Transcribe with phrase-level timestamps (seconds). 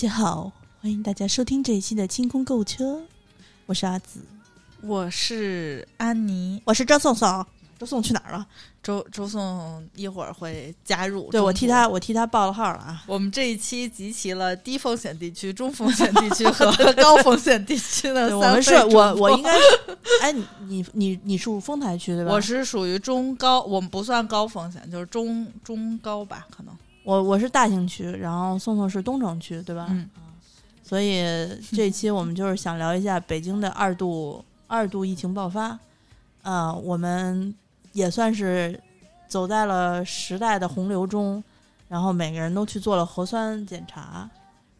[0.00, 3.02] 大家好，欢迎大家收听这一期的清空购物车，
[3.66, 4.20] 我是阿紫，
[4.80, 7.44] 我是安妮，我是周颂颂。
[7.78, 8.46] 周颂去哪儿了？
[8.82, 11.30] 周周颂一会儿会加入。
[11.30, 13.04] 对我替他，我替他报了号了啊。
[13.06, 19.62] 我们这一期集齐了低风险地区、中风险地区 和高风险地区的我们是我我应该是
[20.24, 22.32] 哎，你你你你属丰台区对吧？
[22.32, 26.74] 我是属于中高，我们不算高风险，就是中中高吧，可能。
[27.04, 29.86] 我我是大兴区，然后宋宋是东城区，对吧？
[29.90, 30.08] 嗯。
[30.82, 31.22] 所以
[31.72, 35.78] 这一期我们就是想聊一下北京的二度二度疫情爆发，
[36.42, 37.54] 啊，我们。
[37.92, 38.80] 也算是
[39.26, 41.42] 走在了时代的洪流中，
[41.88, 44.30] 然后每个人都去做了核酸检查。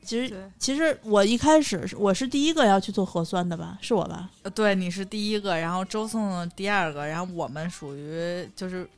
[0.04, 3.76] 其实，其实我一开始我是第一个要去做核酸的吧？
[3.80, 4.30] 是我吧？
[4.44, 8.88] 呃，对，你是第一个，然后周颂第二个，然后我们属于就是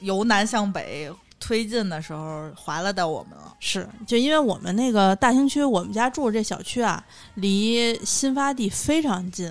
[0.00, 1.10] 由南向北
[1.42, 3.52] 推进的时候划拉到我们了。
[3.58, 7.04] 是，就因为我们那个大兴区，我们家住的这小区啊，
[7.34, 9.50] 离新发地非常近。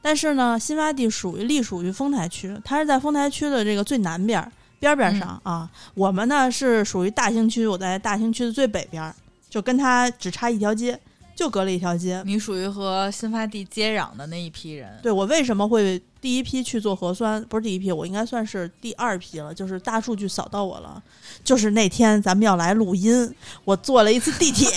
[0.00, 5.68] 但是呢，新发地属于隶属于丰台区，它是在丰台区的这个最南边边边上啊。
[5.94, 9.12] 我们呢是属于大兴区，我在大兴区的最北边，
[9.50, 10.98] 就跟它只差一条街，
[11.42, 12.22] 就隔了一条街。
[12.24, 14.96] 你属于和新发地接壤的那一批人。
[15.02, 17.44] 对我为什么会第一批去做核酸？
[17.46, 19.52] 不是第一批，我应该算是第二批了。
[19.52, 21.02] 就是大数据扫到我了，
[21.42, 24.68] 就是那天咱们要来录音，我坐了一次地铁。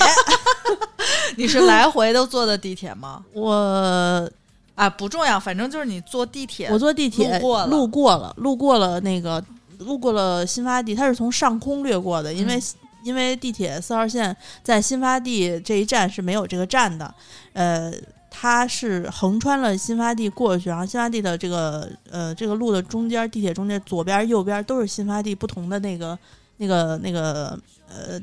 [1.37, 3.23] 你是来回都坐的地铁吗？
[3.31, 4.27] 我。
[4.73, 9.41] 啊，不重要，反正就是你坐地铁，我坐地铁路过了，路过了，路过了那个，
[9.77, 12.59] 路过了新发地，它是从上空掠过的，因为
[13.05, 17.15] 因为地铁四号线在新发地这一站是没有这个站的，
[17.53, 17.93] 呃，
[18.29, 26.19] 它是横穿了新发地过去，然后新发地的这个呃这个路的中间，地铁中间左边右边都是新发地不同的那个
[26.57, 27.57] 那个那个
[27.87, 28.19] 呃。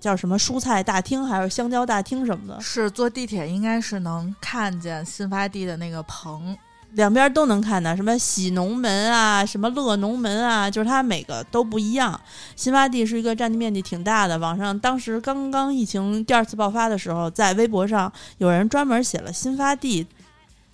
[0.00, 2.60] 叫什么蔬菜大厅还是香蕉大厅什么的？
[2.60, 6.54] 是坐地铁应该是能看见新发地的那个棚，
[6.94, 7.94] 两边都能看到。
[7.94, 12.18] 什么喜农门啊，什么乐农门啊，就是它每个都不一样。
[12.56, 14.38] 新发地是一个占地面积挺大的。
[14.38, 20.06] 网上当时刚刚疫情第二次爆发的时候，在微博上有人专门写了新发地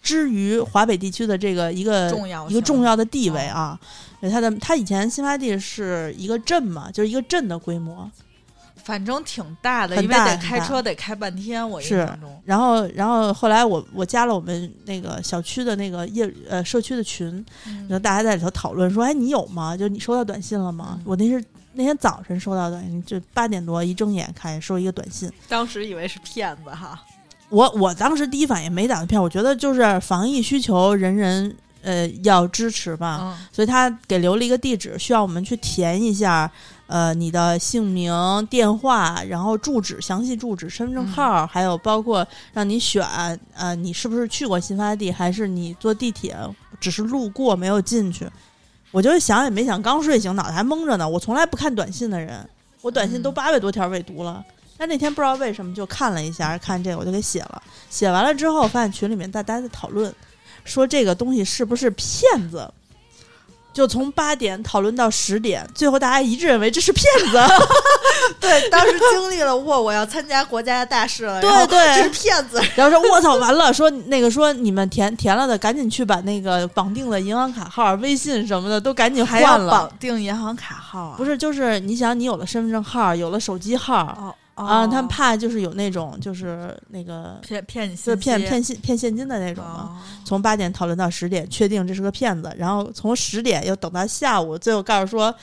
[0.03, 2.11] 之于华北地区的这个一个
[2.49, 3.79] 一个重要的地位啊。
[4.31, 8.11] 它的它以前新发地是一个镇嘛，就是一个镇的规模。
[8.91, 11.71] 反正挺大的，因为得开车得开半天。
[11.71, 19.77] 我印象中，然后，然后后来我我加了我们那个小区的那个业呃社区的群，然后大家在里头讨论说：“哎，你有吗？
[19.77, 27.01] 就你收到短信了吗？”我那是那天早晨收到短信，就八点多一睁眼看收一个短信，当时以为是骗子哈。
[27.49, 36.51] 我我当时第一反应没打算骗，我觉得就是防疫需求，人人呃要支持吧，所以他给留了一个地址，需要我们去填一下。
[36.87, 38.13] 呃，你的姓名、
[38.47, 43.07] 电话，然后住址、详细住址、身份证号，还有包括让你选，
[43.55, 46.37] 呃，你是不是去过新发地，还是你坐地铁
[46.81, 48.29] 只是路过没有进去？
[48.91, 51.09] 我就想也没想，刚睡醒，脑袋还蒙着呢。
[51.09, 52.45] 我从来不看短信的人，
[52.83, 54.45] 我短信都八百多条未读了。
[54.77, 57.63] 但那天不知道为什么就看了一下，看这个我就给写了。
[57.89, 60.13] 写完了之后，发现群里面大家在讨论，
[60.65, 62.71] 说这个东西是不是骗子。
[63.73, 67.41] 就从八点讨论到十点，最后大家一致认为这是骗子。
[68.41, 72.61] 对，当时经历了哇，我要参加国家大事了，对对，这是骗子。
[72.75, 79.71] 然后说，我操，完了，说那个说你们填填了的，赶紧去把那个绑定的银行卡号、微信什么的都赶紧换了。
[79.71, 81.15] 绑定银行卡号啊？
[81.17, 84.37] 不是，就是你想，你有了身份证号，有了手机号。
[84.67, 90.03] 啊，他们怕就是有那种就是那个骗骗你，就是骗骗现骗现金的那种嘛。
[90.25, 95.35] 从八点讨论到十点，确定这是个骗子，然后从十点又等到下午，最后告诉说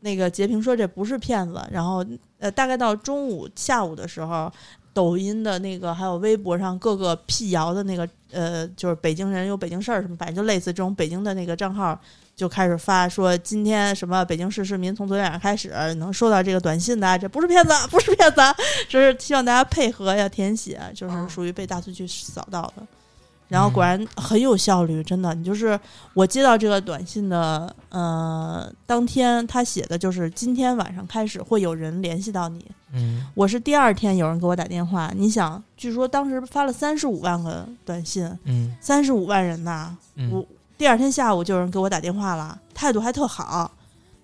[0.00, 1.60] 那个截屏说这不是骗子。
[1.70, 2.04] 然后
[2.38, 4.50] 呃，大概到中午下午的时候，
[4.92, 11.98] 抖音的那个还有微博上各个辟谣的那个呃，就是北京人有北京事儿什么，反正就类似这种北京的那个账号。
[12.36, 18.40] 就开始发说今天什么北京市市民从昨天晚上开始能收到这个短信的，这不是骗子，不是骗子，
[18.88, 22.82] 就是希望大家配合要填写，就是属于被大数据扫到的。
[23.50, 25.78] 然后果然很有效率，真的，你就是
[26.14, 32.64] 我接到这个短信的，呃，当天他写的就是今天晚上开始会有人联系到你。
[32.92, 39.94] 嗯，我是第二天有人给我打电话，你想，据说当时发了三十五万个短信，嗯，三十五万人呐，
[40.30, 40.46] 我。
[40.78, 43.70] 第二天下午就有人给我打电话了，态度还特好，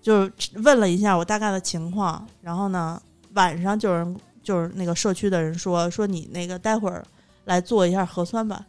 [0.01, 0.31] 就是
[0.63, 2.25] 问了一下我大概的情况。
[2.41, 2.99] 然后呢，
[3.33, 7.05] 晚上就有人就是那个社区的人说说你那个待会儿
[7.45, 8.65] 来做一下核酸吧。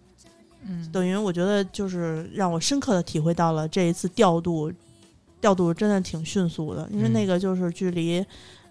[0.67, 4.73] 嗯，等于我觉得就是让我深刻的体会到了这一次调度
[5.41, 8.25] 调度真的挺迅速的，因为那个就是距离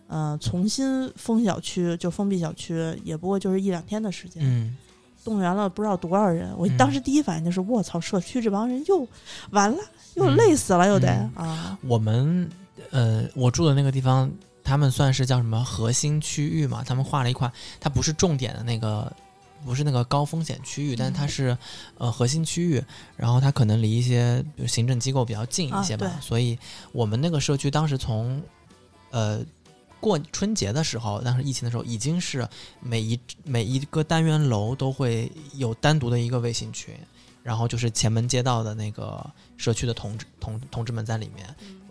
[0.08, 4.76] 呃，重新封小区就封闭小区，也不过就是一两天的时间，嗯
[5.24, 6.54] 动员了不知道多少人。
[6.58, 9.06] 我嗯当时第一反应就是，我操，社区这帮人又
[9.50, 9.78] 完了，
[10.16, 12.50] 又累死了，又得嗯啊，我们
[12.92, 14.32] 呃，我住的那个地方，
[14.64, 16.82] 他们算是叫什么核心区域嘛？
[16.86, 19.12] 他们画了一块，它不是重点的那个，
[19.66, 21.58] 不是那个高风险区域，但它是
[21.98, 22.84] 呃核心区域，
[23.16, 26.58] 然后它可能离一些比如行政机构比较近一些吧，啊所以
[26.92, 28.42] 我们那个社区当时从
[29.12, 29.44] 呃。
[30.00, 32.48] 过春节的时候，当时疫情的时候，已经是
[32.80, 36.94] 每一每一个单元楼都会有单独的一个微信群，
[37.42, 39.26] 然后就是前门街道的那个
[39.58, 41.48] 社区的同志同同志们在里面，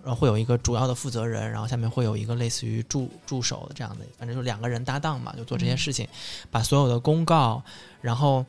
[0.07, 6.09] 然后会有一个主要的负责人，然后下面会有一个类似于助助手的这样的，反正就两个人搭档嘛，就做这些事情，
[6.49, 7.61] 把所有的公告，
[8.01, 8.47] 然后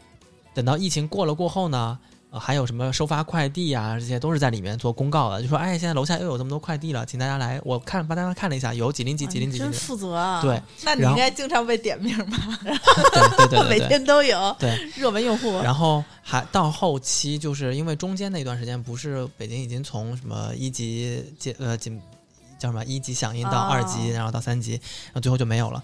[0.54, 1.98] 等到疫情过了过后呢。
[2.29, 7.57] 呃，还有什么收发快递啊，这些都是在里面做公告的，就说，哎，现在楼下又有这么多快递了，请大家来。
[7.63, 10.41] 我看帮大家看了一下，有几零几几零几几真零，负责啊！
[10.41, 12.38] 对，那你应该经常被点名吧？
[12.63, 13.88] 对对对 每。
[13.88, 21.97] 天都有对 热门用户，然后还到后期，就是因为中间那段时间，不是北京已经从什么一级接呃紧
[22.59, 25.81] 叫什么一级响应到哦二级，然后到三级，然后最后就没有了。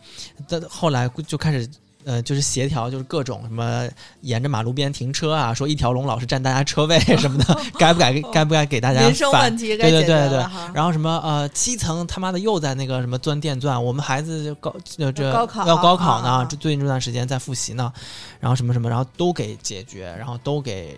[0.50, 1.70] 但后来就开始。
[2.06, 3.88] 呃，就是协调，就是各种什么
[4.22, 10.46] 沿着马路边停车啊，说一条龙老是占大家车位 什么的，该不该该不该给大家民生问题该解决对对对对。
[10.74, 17.92] 然后什么呃七层他妈的又在那个什么钻电钻，我们孩子就高呃这高考要高考呢，最近这段时间在复习呢，
[18.40, 20.98] 然后什么什么，然后都给解决，然后都给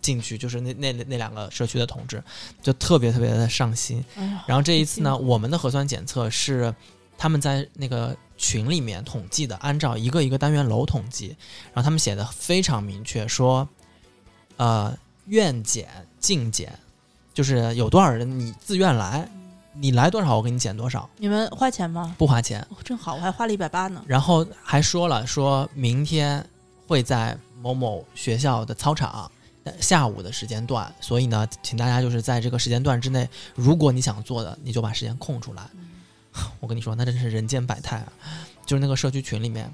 [0.00, 2.22] 进去，就是那那那两个社区的同志
[2.62, 4.04] 就特别特别的上心。
[4.16, 6.74] 哎，然后这一次呢，我们的核酸检测是
[7.16, 11.36] 他们在那个群里面统计的，按照一个一个单元楼统计，
[11.72, 13.68] 然后他们写的非常明确，说
[14.56, 14.96] 呃
[15.26, 15.88] 愿减
[16.18, 16.72] 尽减，
[17.32, 19.28] 就是有多少人你自愿来，
[19.72, 22.14] 你来多少我给你减多少，你们花钱吗？
[22.18, 22.60] 不花钱。
[22.70, 24.02] 哦，真好，我还花了一百八呢。
[24.06, 26.44] 然后还说了，说明天
[26.86, 29.30] 会在某某学校的操场。
[29.64, 35.62] 呃下午的时间段，所以呢，请大家就是在这个时间段之内，如果你想做的，你就把时间空出来。
[36.60, 38.12] 我跟你说，那真是人间百态啊！
[38.66, 39.72] 就是那个社区群里面，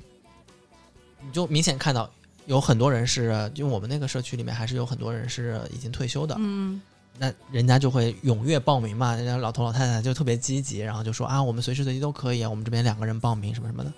[1.21, 2.11] 你就明显看到
[2.47, 6.81] 有很多人是，因为我们那个社区里面还是有很多人是已经退休的，嗯，
[7.19, 13.93] 那人家就会踊跃报名嘛，人家老头老太太就特别积极，然后就说啊，我们随时随地都可以，我们这边两个人报名什么什么的。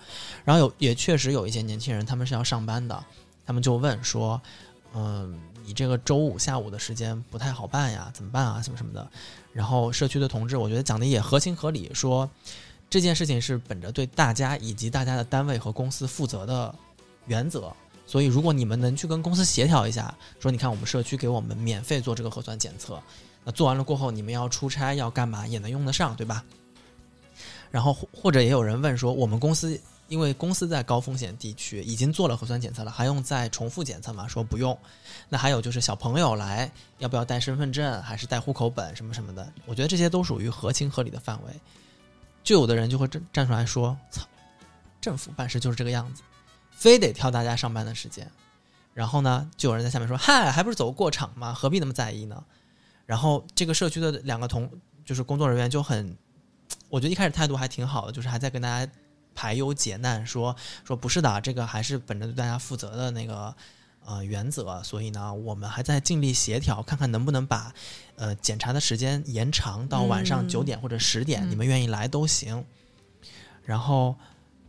[0.44, 3.04] 然后有也确实有一些年轻人，他们是要上班的，
[3.46, 4.40] 他们就问说，
[4.94, 9.08] 嗯、你这个周五下午的时间不太好办呀，怎么办啊，什么什么的。
[9.52, 12.28] 然后社区的同志，我觉得讲的也合情合理，说
[12.88, 16.74] 这件事情是本着对大家以及大家的单位和公司负责的
[17.26, 17.72] 原则。
[18.04, 23.00] 所以，如果你们能去跟公司协调一下，说你看我们社区给我们免费做这个核酸检测，
[23.44, 26.44] 那做完了过后，你们要出差要干嘛也能用得上，对吧？
[27.70, 29.80] 然后或者也有人问说，我们公司
[30.12, 34.28] 因为公司在高风险地区已经做了核酸检测了，还用再重复检测吗？
[34.28, 34.78] 说不用。
[35.30, 39.50] 那还有就是小朋友来要不要带身份证，还是带户口本什么什么的？
[39.64, 41.52] 我觉得这些都属于合情合理的范围。
[42.44, 44.28] 就有的人就会站站出来说：“操，
[45.00, 46.22] 政府办事就是这个样子，
[46.72, 48.30] 非得挑大家上班的时间。”
[48.92, 51.54] 然后呢，就有人在下面说：“嗨，还不是走过场吗？
[51.54, 52.44] 何必那么在意呢？”
[53.06, 54.70] 然后这个社区的两个同
[55.06, 56.14] 就是工作人员就很，
[56.90, 58.92] 我觉得一开始态度还挺好的，就是还在跟大家
[59.34, 63.54] 排忧解难，说说不是的，这个还是本着对大家负责的那个
[64.04, 67.72] 呃原则，所以呢，我们还在尽力协调，看看能不能把
[68.16, 72.64] 呃检查的时间延长到晚上嗯九点或者十点，嗯你们愿意来都行。
[73.64, 74.16] 然后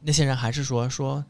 [0.01, 1.23] 那些人还是说说。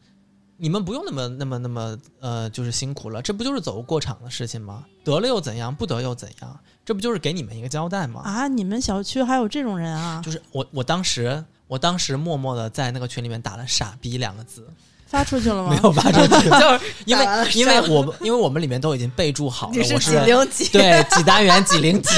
[0.55, 4.85] 你们不用那么那么那么呃，就是辛苦了，这不就是走个过场的事情吗？
[5.03, 5.75] 得了又怎样？
[5.75, 6.59] 不得又怎样？
[6.85, 8.21] 这不就是给你们一个交代吗？
[8.23, 10.21] 啊，你们小区还有这种人啊？
[10.23, 14.63] 就是我我当时我当时默默的在那个群里面打了“傻逼”两个字，
[15.07, 15.71] 发出去了吗？
[15.71, 20.69] 没有发出去，就是 因为因为我们因为我们里面都已经备注好了，我是几零几？
[20.69, 22.11] 对几单元几零几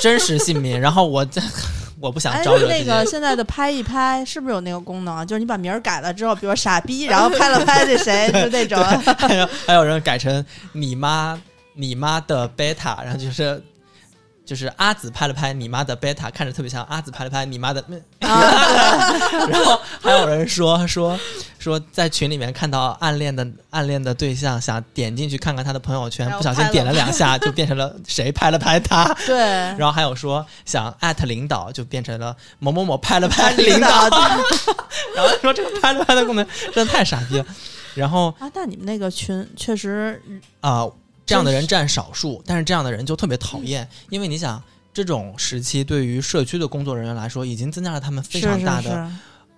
[0.00, 1.42] 真实姓名，然后我这
[1.98, 2.78] 我不想哎，招惹哎。
[2.78, 5.24] 那个现在的拍一拍是不是有那个功能啊？
[5.24, 8.80] 就是你把名儿改了之后，比如傻逼，然后拍了拍那谁，就那种。
[9.18, 11.36] 还有还有人改成你妈
[11.74, 13.60] 你妈的贝塔，然后就是
[14.46, 17.84] 就是阿紫拍了拍你妈的贝塔，看着特别像阿紫拍了拍你妈的，
[18.20, 18.30] 啊，
[19.50, 21.18] 然后还有人说说
[21.58, 29.12] 说在群里面看到暗恋的暗恋的对象，想点进去看看他的朋友圈，不小心点了两下， 就变成了谁拍了拍他。
[29.26, 34.08] 对，然后还有说想艾特领导，就变成了某某某拍了拍领导。
[35.16, 37.44] 然后说这个拍了拍的功能真的太傻逼了。
[37.96, 40.22] 然后啊，但你们那个群确实，
[40.60, 40.86] 啊、
[41.26, 44.62] 这样的人占少数，但是这样的人就特别讨厌，因为你想，
[44.94, 49.10] 这种时期对于社区的工作人员来说，已经增加了他们非常大的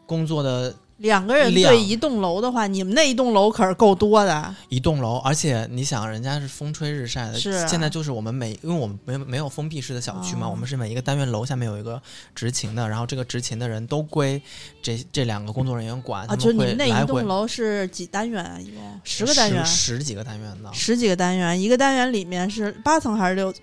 [0.07, 4.55] 工作的两个人对一栋楼的话，你们那一栋楼可是够多的。
[4.69, 7.51] 一栋楼，而且你想，人家是风吹日晒的，是。
[7.51, 10.51] 啊现在就是我们每，因为我们没有没有封闭式的小区嘛，哦。
[10.51, 12.01] 我们是每一个单元楼下面有一个
[12.35, 14.41] 执勤的，然后这个执勤的人都归
[14.83, 18.59] 这这两个工作人员管，啊，就你们那一栋楼是几单元啊？
[18.61, 19.01] 一共？
[19.05, 23.55] 十个单元，十十几个单元呢，十几个单元，一个单元里面是八层还是六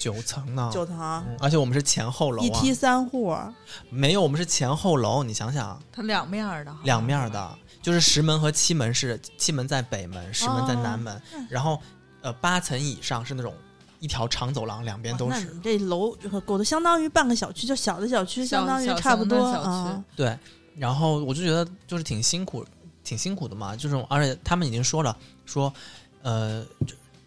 [0.00, 0.98] 九层呢，九层？
[0.98, 3.36] 嗯而且我们是前后楼啊，一梯三户，
[3.90, 11.78] 没有，我们是前后楼，你想想，它两面的，两面的，就是石门和七门是七门在北门，石门在南门，嗯然后
[12.22, 13.54] 呃八层以上是那种
[13.98, 15.54] 一条长走廊，两边都是。
[15.62, 16.16] 这楼
[16.46, 20.02] 狗的，相当于半个小区，就小的小区，相当于差不多啊。
[20.16, 20.34] 对，
[20.76, 22.64] 然后我就觉得就是挺辛苦，
[23.04, 23.76] 挺辛苦的嘛。
[23.76, 25.14] 就是，而且他们已经说了，
[25.44, 25.70] 说
[26.22, 26.64] 呃，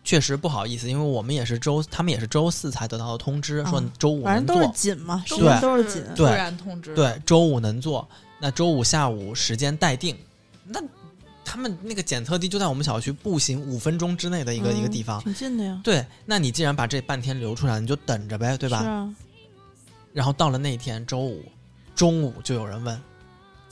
[0.04, 4.74] 确实不好意思，因为我们也是周，他们也是周四才得到的通知，说啊周五能反正都是做。
[4.74, 6.04] 紧嘛，周对都是紧。
[6.10, 8.08] 突对然通知，对，周五能做，
[8.40, 10.16] 那周五下午时间待定。
[10.66, 10.82] 那
[11.46, 15.22] 他们那个检测地就在我们小区步行五分钟之内的一个、一个嗯地方。
[15.22, 18.82] 挺近的呀，对，那你既然把这半天留出来，你就等着呗，对吧？
[18.82, 19.16] 是啊，
[20.12, 21.44] 然后到了那天周五
[21.96, 23.02] 中午，就有人问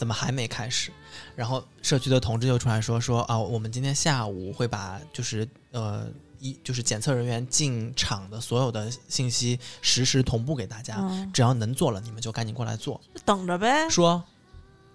[0.01, 0.89] 怎么还没开始，
[1.35, 6.07] 然后社区的同志就出来说说啊，我们今天下午会把就是呃
[6.39, 12.99] 一就是检测人员进场的所有的信息实时同步给大家，嗯，只要能做了，你们就赶紧过来做。
[13.23, 13.87] 等着呗。
[13.91, 14.23] 说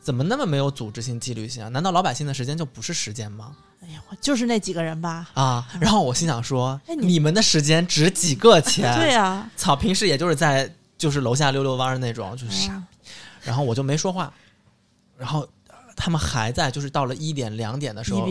[0.01, 1.69] 怎么那么没有组织性、纪律性啊？
[1.69, 3.57] 难道老百姓的时间就不是时间吗？
[3.81, 5.31] 哎呀，我就是那几个人吧。
[5.35, 5.69] 啊！
[5.81, 8.93] 然后我心想说，哎你你们的时间值几个钱？
[8.99, 12.73] 对呀，草平时也就是在就是楼下溜溜弯儿那种，就是傻。
[12.73, 12.85] 嗯
[13.47, 14.35] 然后我就没说话，
[15.19, 18.27] 然后呃他们还在，就是到了一点两点的时候，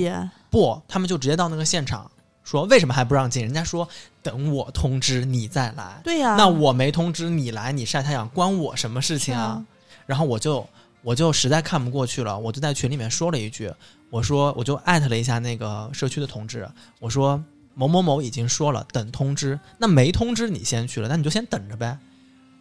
[0.49, 2.09] 不，他们就直接到那个现场
[2.43, 3.41] 说为什么还不让进？
[3.43, 3.87] 人家说
[4.21, 5.99] 等我通知你再来。
[6.03, 9.41] 对呀，那我没通知你来，你晒太阳关我什么事情啊？
[9.41, 9.65] 啊
[10.05, 10.67] 然后我就
[11.01, 13.73] 我就实在看不过去了，我就在群里面说了一句，
[14.11, 21.97] 我说我就艾特了一下那个社区的同志，我说某某某已经说了等通知，那没通知你先去了，那你就先等着呗。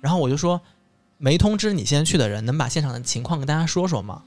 [0.01, 0.59] 然后我就说
[1.25, 4.21] 没通知你先去的人，能把现场的情况跟大家说说吗？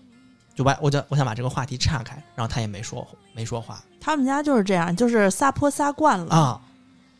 [0.56, 6.34] 就把我就我想把这个话题岔开，然后他也没说没说话他们家就是这样，就是撒泼撒惯了。
[6.34, 6.60] 啊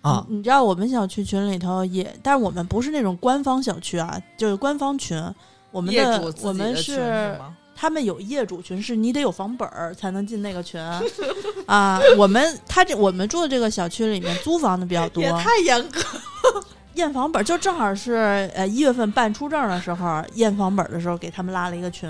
[0.02, 5.24] 啊你你知道我们小区群里头也，但是我们不是那种官方小区啊，就是官方群。
[5.70, 7.40] 我们业的我们是？
[7.76, 10.82] 他们有业主群，是你得有房本儿才能进那个群
[11.68, 12.02] 啊。
[12.18, 16.02] 我们他这我们住的这个小区里面租房的比较多，也太严格，
[16.98, 22.10] 验房本儿就正好是呃一月份办出证的时候验房本儿的时候给他们拉了一个群，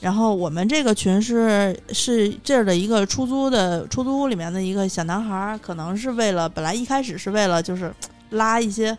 [0.00, 7.92] 然后我们这个群是是这儿的一个出租的出租屋里面的一个小男孩儿，可能是为了本来一开始是为了就是
[8.30, 8.96] 拉一些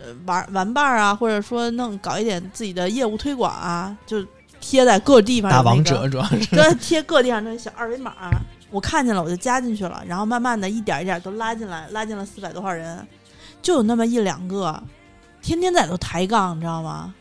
[0.00, 4.24] 呃玩玩伴儿啊，或者说弄搞一点自己的业务推广啊，就
[4.60, 6.46] 贴在各地方打那个王者主要是。
[6.54, 8.12] 对，贴各地上那小二维码，
[8.70, 13.06] 我看见了我就加进去了，然后慢慢的一点一点都拉进来，拉进了四百多号人，
[13.66, 14.80] 就有那么一两个，
[15.42, 17.12] 天天在都抬杠，你知道吗？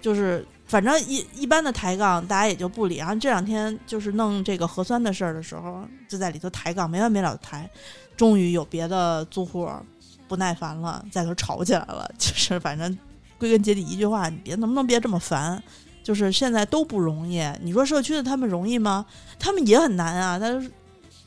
[0.00, 2.96] 就是反正一一般的抬杠，大家也就不理。
[2.96, 7.70] 然后这两天就是弄这个核酸的事儿的时候，就在里头抬杠，没完没了的抬。
[8.16, 9.70] 终于有别的租户
[10.26, 12.10] 不耐烦了，在头吵起来了。
[12.18, 12.98] 就是反正
[13.38, 15.62] 归根结底一句话，你别能不能别这么烦？
[16.02, 17.40] 就是现在都不容易。
[17.60, 19.06] 你说社区的他们容易吗？
[19.38, 20.36] 他们也很难啊。
[20.36, 20.68] 但是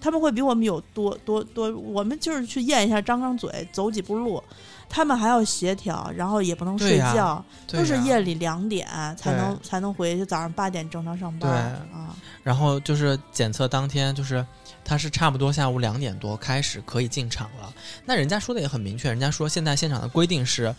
[0.05, 4.41] 他们会比我们有多多多，我们就是去验一下，张张嘴，走几步路。
[4.87, 11.51] 他们还要协调，然后也不能睡觉，都是夜里两点才能才能回去，早上八点正常上班。
[11.91, 14.45] 啊，然后就是检测当天，就是
[14.83, 17.73] 他是差不多下午两点多开始可以进场了。
[18.05, 20.73] 那人家说的也很明确，人家说现在现场的规定是，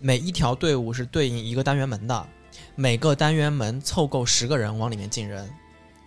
[0.00, 2.26] 每一条队伍是对应一个单元门的，
[2.74, 5.48] 每个单元门凑够十个人往里面进人，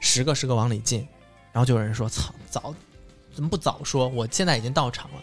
[0.02, 1.08] 十个十个往里进。
[1.52, 2.74] 然后就有人说：“操，早
[3.34, 4.08] 怎么不早说？
[4.08, 5.18] 我现在已经到场了。”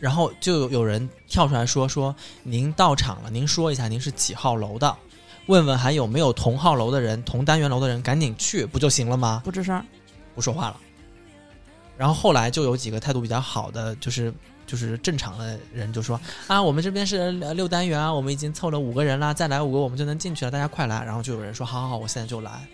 [0.00, 4.96] 然后就有人跳出来说：“说您到场了，您说一下您是几号楼的。”
[5.46, 9.40] 问问还有没有同号楼的人、同单元楼的人，赶紧去不就行了吗？
[9.44, 9.82] 不吱声。
[10.34, 10.76] 不说话了。
[11.96, 14.32] 然后后来就有几个态度比较好的，就是
[14.66, 21.02] 就是正常的人就说啊，我们这边是呃六单元啊，我们已经凑了五个人了，再来五个我们就能进去了，大家快来。
[21.02, 22.68] 然后就有人说好好好，我现在就来。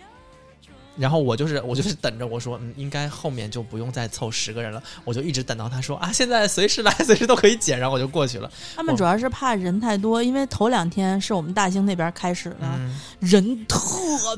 [0.97, 8.49] 然后我就是我就是等着我说，嗯，应该后面就不用再凑十个人了，我就一直等到他说啊，现在随时来， 随时都可以减，然后我就过去了。
[8.75, 13.79] 他们主要是怕人太多，因为头两天是我们大兴那边开始的，嗯，人特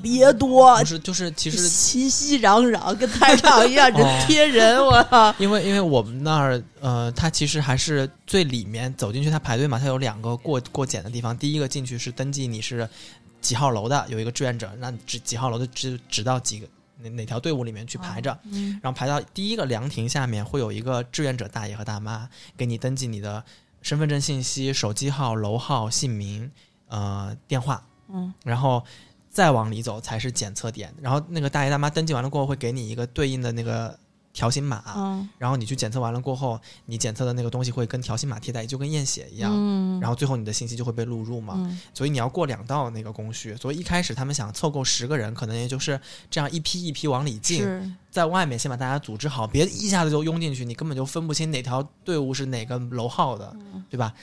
[0.01, 5.33] 别多不，是，就是其实熙熙攘攘，跟菜市场一样， 人哦贴人，我操！
[5.39, 11.37] 因为因为我们那儿呃，它其实还是最里面走进去，它排队嘛，它有两个过过检的地方。
[11.37, 12.87] 第一个进去是登记你是
[13.47, 23.41] 几号楼的有一个志愿者，那你指几号楼的指指到几个哪哪条队伍里面去排着，嗯然后排到第一个凉亭下面会有一个志愿者大爷和大妈给你登记你的
[23.81, 26.51] 身份证信息、手机号、楼号、姓名、
[26.89, 28.83] 呃电话，嗯然后
[29.29, 30.93] 再往里走才是检测点。
[31.01, 33.97] 然后那个大爷大妈登记完了过后，会给你一个对应的那个
[34.37, 39.51] 条形码，嗯然后你去检测完了过后，你检测的那个东西会跟条形码贴在一，就跟验血一样。
[39.51, 43.55] 嗯，然后最后你的信息就会被录入嘛，嗯所以你要过两道那个工序。
[43.55, 54.13] 所以一开始他们想凑够十个人，可能也就是这样一批一批往里进，在外面先把大家组织好，别一下子就拥进去，你根本就分不清哪条队伍是哪个楼号的，嗯对吧？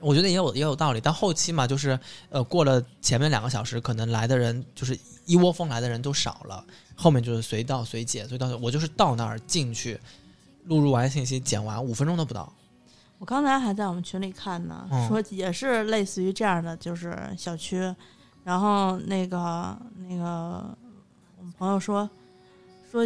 [0.00, 1.00] 我觉得也有也有道理。
[1.00, 1.98] 但后期嘛，就是
[2.30, 6.64] 呃，过了前面两个小时，可能来的人就是一窝蜂来的人都少了，
[6.94, 10.00] 后面就是随到随检，随到我就是到那儿进去，
[10.64, 12.52] 录入完信息，剪完五分钟都不到。
[13.18, 17.92] 我刚才还在我们群里看呢，嗯说也是类似于这样的，就是小区，
[18.44, 19.76] 然后那个
[20.08, 20.76] 那个
[21.36, 22.08] 我们朋友说
[22.92, 23.04] 说，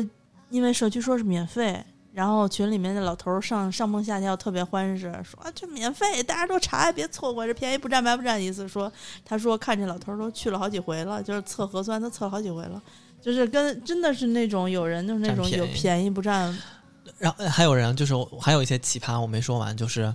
[0.50, 8.42] 因为社区说是免费，然后群里面的老头儿上上蹦下跳，特别欢实，说啊这免费，大家都查，别错过，这便宜不占白不占。
[8.42, 8.92] 意思说，
[9.24, 12.80] 他说看这老头儿都去了好几回了，就是测核酸都测了好几回了。
[13.20, 16.58] 就是跟真的是那种有人就是那种有便宜不占，
[17.18, 20.12] 然后呃还有人就是还有一些奇葩我没说完，就是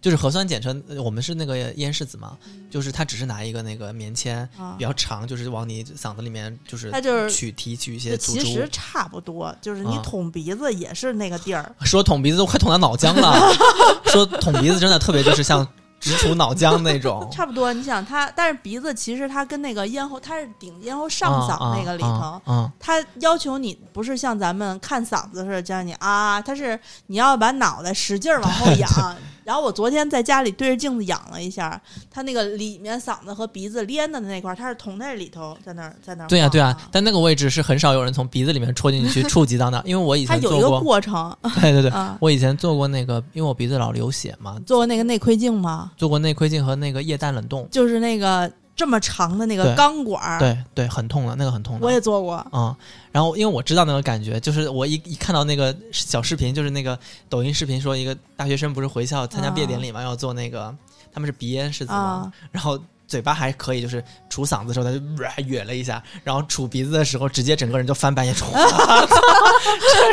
[0.00, 2.36] 就是核酸检测，呃我们是那个咽拭子嘛，
[2.70, 8.68] 就是他只是拿一个那个棉签啊比较长，就是往你嗓子里面就是他就是取提取一些其实。
[8.72, 11.74] 差不多，就是你啊捅鼻子也是那个地儿。
[11.82, 13.52] 说捅鼻子都快捅到脑浆了，
[14.06, 15.66] 说捅鼻子真的特别就是像
[16.00, 17.28] 直杵脑浆那种。
[17.30, 22.40] 差不多，你想他，但是鼻子其实它跟那个咽喉，它是顶咽喉上嗓那个里头，
[22.80, 28.90] 它要求你不是像咱们看嗓子似的叫你啊，它是你要把脑袋使劲儿往后仰。
[29.42, 36.28] 然后我昨天在家里对着镜子仰了一下，它那个里面嗓子和鼻子连的那块儿，它是捅在里头，在那儿在那儿。
[36.28, 42.16] 对呀、对呀、但那个位置是很少有人从鼻子里面戳进去触及到那， 因为我以它有一个前做过，过程对对对，啊。
[42.20, 45.89] 我以前做过那个，因为我鼻子老流血嘛，做过那个内窥镜吗？
[45.96, 49.74] 做过内窥镜和那个液氮冷冻，就是那个这么长的那个对。
[49.74, 51.86] 钢管儿，对对，很痛的，那个很痛的。
[51.86, 52.44] 我也做过。
[52.52, 52.74] 嗯，
[53.12, 56.98] 然后因为我知道那个感觉，就是我一一看到那个小视频，就是那个
[57.28, 60.74] 抖音视频，说一个大学生不是回校参加毕业典礼嘛，要做那个
[61.12, 62.32] 他们是鼻咽拭子嘛，啊。
[62.50, 64.98] 然后嘴巴还可以，就是杵嗓子的时候他就、
[65.42, 68.32] 哕了一下，然后杵鼻子的时候直接整个人就翻白眼，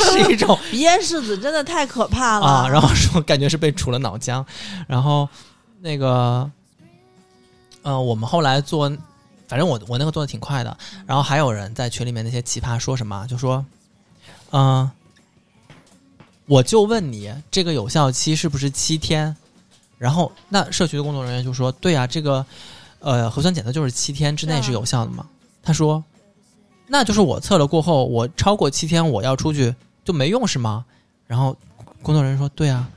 [0.01, 2.45] 这是一种 鼻咽拭子真的太可怕了。
[2.45, 4.43] 啊，然后说感觉是被杵了脑浆，
[4.87, 5.29] 然后
[5.79, 6.49] 那个，
[7.83, 8.89] 呃，我们后来做，
[9.47, 13.63] 反正我我那个做的挺快的，然后还有人在群里面那些奇葩说什么，就说，
[14.51, 14.89] 嗯、
[16.45, 19.35] 我就问你这个有效期是不是七天？
[19.97, 22.45] 然后那社区的工作人员就说，对啊，这个
[22.99, 25.25] 呃核酸检测就是七天之内是有效的嘛。
[25.63, 26.03] 他说，
[26.85, 29.73] 那就是我测了过后，我超过七天我要出去
[30.05, 30.85] 就没用是吗？
[31.25, 31.55] 然后
[32.01, 32.89] 工作人员说：“对啊，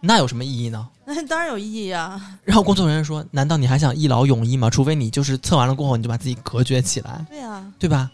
[0.00, 4.68] 那有什么意义呢那当然有意义啊！？” 然后工作人员说：“难道你还想一劳永逸吗？
[4.68, 8.10] 除非你就是测完了过后你就把自己隔绝起来，对呀、对吧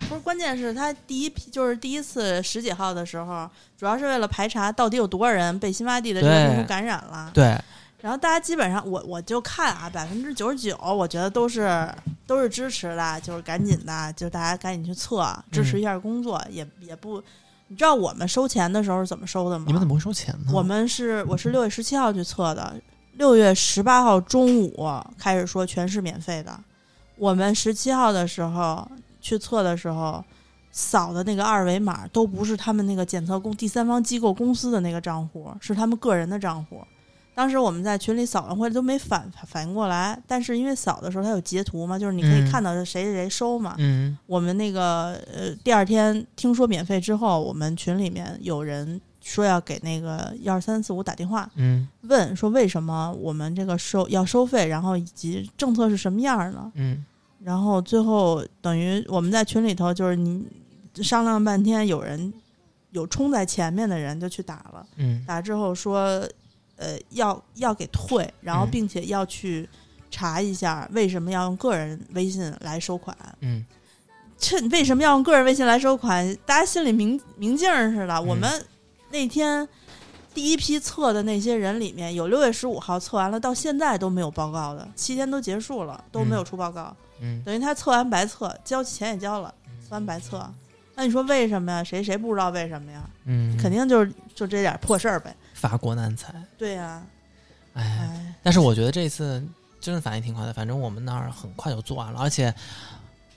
[0.00, 7.30] 不是，关键是他第一批就是第一次十几号的时候，主要是为了排查到底有多少人被新发地的这个病毒感染了？”。
[7.34, 7.58] 对，
[8.02, 11.88] 然后大家基本上，我我就看啊，百分之九十九，我觉得都是
[12.26, 17.22] 都是支持的，就是赶紧的，就大家赶紧去测，支持一下工作，也也不，
[17.68, 19.64] 你知道我们收钱的时候是怎么收的吗？
[19.66, 20.52] 你们怎么会收钱呢？
[20.52, 22.74] 我们是我是六月十七号去测的，
[23.14, 26.56] 六月十八号中午开始说全是免费的。
[27.16, 28.88] 我们十七号的时候
[29.20, 30.24] 去测的时候，
[30.70, 36.80] 扫的那个二维码都不是他们那个检测公第三方机构公司的那个账户，是他们个人的账户。
[37.36, 42.50] 当时我们在群里扫完回来都没反反应过来，但是因为扫的时候它有截图嘛，就是你可以嗯。
[42.50, 44.16] 看到是谁谁谁收嘛，嗯。
[44.24, 56.72] 我们那个呃，第二天听说免费之后，我们群里面有人说要给那个一二三四五打电话，嗯问说为什么我们这个收要收费，然后以及政策是什么样儿呢？
[56.74, 57.04] 嗯？
[57.42, 60.42] 然后最后等于我们在群里头就是你
[61.02, 62.32] 商量半天，有人
[62.92, 65.22] 有冲在前面的人就去打了，嗯。
[65.26, 66.26] 打之后说
[66.76, 69.68] 呃要要给退，然后嗯并且要去
[70.10, 73.16] 查一下为什么要用个人微信来收款。
[73.40, 73.64] 嗯
[74.38, 76.36] 这为什么要用个人微信来收款？
[76.44, 78.14] 大家心里明明镜儿似的。
[78.14, 78.64] 嗯我们
[79.10, 79.66] 那天
[80.34, 90.46] 第一批测的那些人里面，有六月十五号测完了，到现在都没有报告的，七天都结束了，都没有出报告，嗯等于他测完白测，交钱也交了，测完白测。
[90.94, 91.82] 那你说为什么呀？
[91.82, 93.02] 谁谁不知道为什么呀？
[93.24, 95.34] 嗯，肯定就是就这点破事儿呗。
[95.56, 96.32] 法国难财。
[96.58, 97.02] 对呀、
[97.72, 99.42] 哎，哎，但是我觉得这次
[99.80, 100.52] 真的反应挺快的。
[100.52, 102.54] 反正我们那儿很快就做完了，而且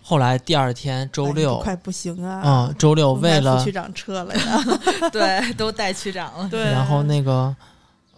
[0.02, 2.42] 后来第二天周哎六你，快不行啊！
[2.46, 4.64] 嗯，周六为了区长撤了呀，
[5.12, 6.50] 对，都带区长了。
[6.50, 7.56] 对，然后那个，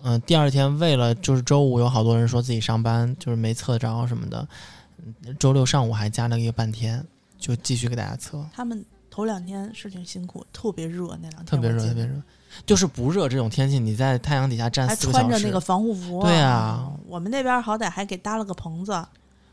[0.03, 4.47] 嗯、第二天为了就是周五有好多人说自己上班就是没测着什么的，
[5.23, 7.03] 嗯周六上午还加了一个半天，
[7.37, 12.13] 就继续给大家测，他们头两天是挺辛苦，特别热那两天，特别热，特别热。
[12.65, 16.21] 就是不热这种天气，你在太阳底下站还四个小时，穿着那个防护服。
[16.23, 19.05] 对啊，我们那边好歹还给搭了个棚子，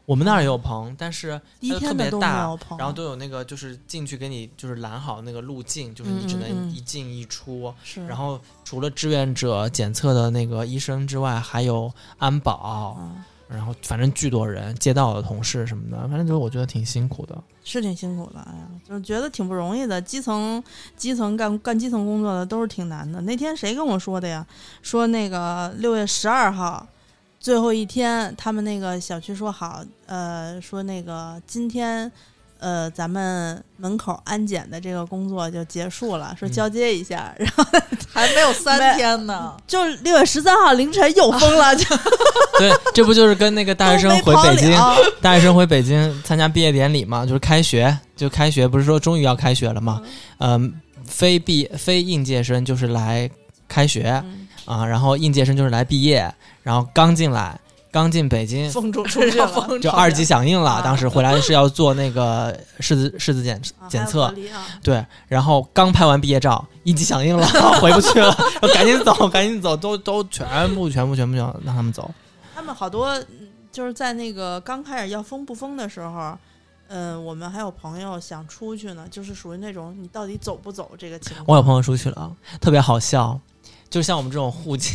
[0.05, 7.73] 我们那儿也有棚，但是第一天没特别大有棚，然后都有那个就是进去给你就是拦好那个路径，就是你只能一进一出。
[7.85, 17.43] 是，然后除了志愿者检测的那个医生之外，还有安保，嗯，然后反正巨多人，街道的同事什么的，反正就是我觉得挺辛苦的。
[17.65, 20.01] 是挺辛苦的，哎呀，就是觉得挺不容易的。
[20.01, 20.63] 基层
[20.97, 23.21] 基层干干基层工作的都是挺难的。
[23.23, 24.47] 那天谁跟我说的呀？
[24.83, 26.87] 说那个六月十二号
[27.41, 32.11] 最后一天，他们那个小区说好，呃，说那个今天。
[32.59, 37.65] 呃，咱们门口安检的这个工作就结束了，说嗯交接一下，然后
[38.13, 39.57] 还没有三天呢。
[39.67, 41.85] 就六月十三号凌晨又封了， 就
[42.59, 44.77] 对，这不就是跟那个大学生回北京，
[45.21, 47.25] 大学生回北京参加毕业典礼嘛？
[47.25, 50.03] 就是开学，就开学，不是说终于要开学了嘛？
[50.39, 53.31] 嗯、非毕非应届生就是来
[53.69, 57.59] 开学嗯啊，然后应届生就是来毕业，然后刚进来，
[57.91, 60.71] 刚进北京，风中 出去了，就二级响应了。
[60.71, 64.33] 啊当时回来是要做那个拭子拭子检啊检测
[64.83, 67.47] 对，然后刚拍完毕业照，一级响应了，
[67.81, 68.35] 回不去了，
[68.75, 72.11] 赶紧走，赶紧走，都都全部全部全部就让他们走。
[72.55, 76.37] 他们好多嗯就是在那个刚开始要封不封的时候，
[76.89, 81.45] 嗯，我们还有朋友想出去呢，就是属于那种你到底走不走这个情况。
[81.47, 83.39] 我有朋友出去了，特别好笑，
[83.89, 84.91] 就像我们这种户籍，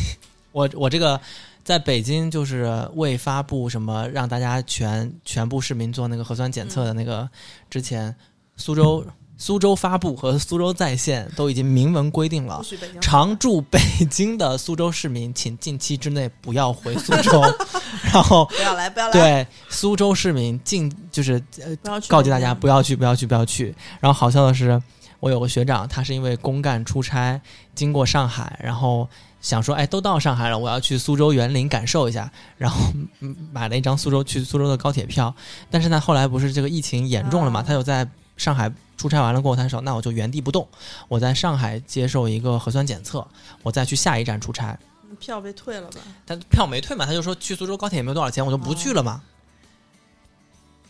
[0.52, 1.18] 我我这个
[1.64, 7.28] 在北京就是未发布什么让大家全全部市民做那个核酸检测的那个
[7.70, 8.14] 之前，
[8.56, 9.04] 苏州
[9.36, 12.62] 苏州发布和苏州在线都已经明文规定了
[13.00, 17.42] 常驻北京的苏州市民，请近期之内不要回苏州。
[18.12, 23.74] 然后，不要来，不要来，对苏州市民近就是呃不要去告诫大家不要去，不要去，不要去。
[23.98, 24.80] 然后好笑的是，
[25.18, 27.40] 我有个学长，他是因为公干出差
[27.74, 29.08] 经过上海，然后
[29.44, 32.80] 想说，哎，都到上海了，我要去苏州园林感受一下，然后
[33.20, 35.32] 嗯买了一张苏州去苏州的高铁票。
[35.70, 40.66] 但是呢，后来不是这个疫情严重了嘛，啊他又在上海出差完了过后，他说，那我就原地不动，
[41.08, 43.24] 我在上海接受一个核酸检测，
[43.62, 44.76] 我再去下一站出差。
[45.20, 46.00] 票被退了吧？
[46.24, 49.20] 但票没退嘛，他就说去苏州高铁也没有多少钱，我就不去了嘛。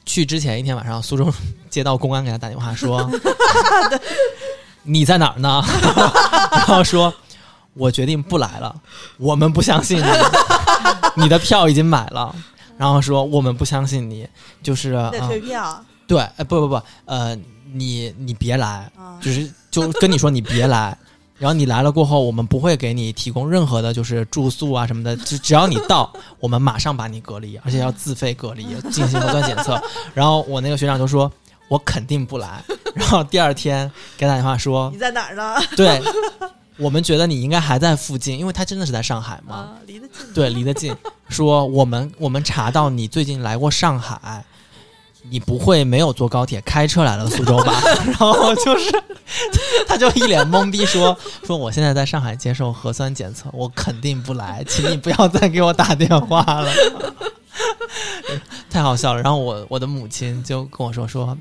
[0.06, 1.28] 去之前一天晚上，苏州
[1.68, 3.10] 街道公安给他打电话说
[4.84, 5.62] ：“你在哪儿呢？”
[6.52, 7.12] 然后说
[7.74, 8.74] ：“我决定不来了，
[9.18, 10.04] 我们不相信你，
[11.22, 12.34] 你的票已经买了。”
[12.76, 14.28] 然后说：“我们不相信你，
[14.60, 17.36] 就是得啊、退票对，哎，不不不，呃，
[17.72, 19.16] 你你别来，啊！
[19.22, 20.96] 就是就跟你说你别来，
[21.38, 29.80] 然后你来了过后，我们不会给你提供任何的，就是住宿啊什么的，只只要你到， 我们马上把你隔离，而且要自费隔离，进行核酸检测。
[30.12, 31.30] 然后我那个学长就说，
[31.68, 32.60] 我肯定不来。
[32.92, 35.54] 然后第二天给他打电话说你，在哪儿呢？
[35.76, 36.02] 对
[36.76, 40.32] 我们觉得你应该还在附近，因为他真的是在上海嘛，啊，离得近。
[40.34, 40.94] 对，离得近。
[41.28, 44.44] 说我们我们查到你最近来过上海，
[45.30, 47.80] 你不会没有坐高铁开车来了苏州吧？
[48.06, 48.90] 然后就是，
[49.86, 56.72] 他就一脸懵逼说说我现在在上海接受核酸检测，我肯定不来，请你不要再给我打电话了。
[58.68, 59.22] 太好笑了。
[59.22, 61.36] 然后我我的母亲就跟我说说。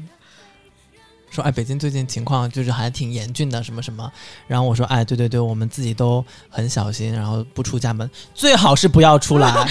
[1.34, 4.12] 说哎，北京最近情况就是还挺严峻的，什么什么。
[4.46, 9.52] 然后我说哎，对对对，我们自己都很小心，然后不出家门，最好是不要出来。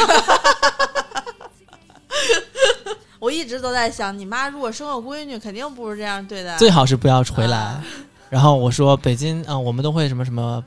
[3.20, 6.56] 我一直都在想，你妈如果生个闺女，肯定不是这样对待。
[6.58, 7.56] 最好是不要回来。
[7.56, 7.84] 啊
[8.28, 10.64] 然后我说北京啊、呃我们都会什么什么，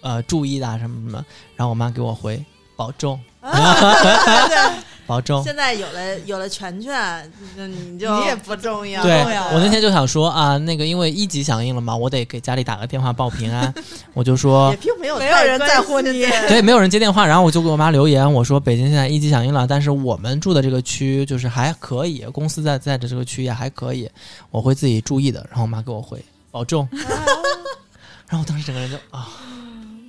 [0.00, 1.22] 呃，注意的啊什么什么。
[1.56, 2.42] 然后我妈给我回
[2.76, 3.52] 保重，啊
[4.00, 4.72] 对
[5.10, 5.42] 保重。
[5.42, 9.02] 现在有了有了全权，你你就你也不重要。
[9.02, 13.74] 对我那天就想说啊，那个因为一级响应了嘛，我得给家里打个电话报平安。
[14.14, 16.12] 我就说也并没有没有人在乎你
[16.46, 24.08] 对，没有人接电话，然后我就给我妈留言，我说北京现在一级响应了，但是我们住的这个区就是还可以，公司在在的这个区也还可以，
[24.52, 25.44] 我会自己注意的。
[25.50, 26.88] 然后我妈给我回保重，
[28.28, 29.28] 然后我当时整个人就啊，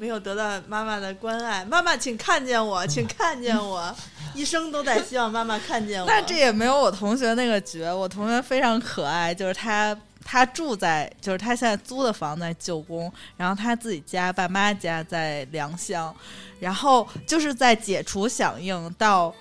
[0.01, 3.95] 没有得到妈妈的关爱，妈妈请看见我，请看见我，
[4.33, 6.07] 一生都在希望妈妈看见我。
[6.07, 7.93] 但这也没有我同学那个绝。
[7.93, 16.11] 我同学非常可爱，就是他他住在就是他现在租的房在旧宫，然后他自己家爸妈家在良乡，
[16.59, 19.31] 然后就是在解除响应到。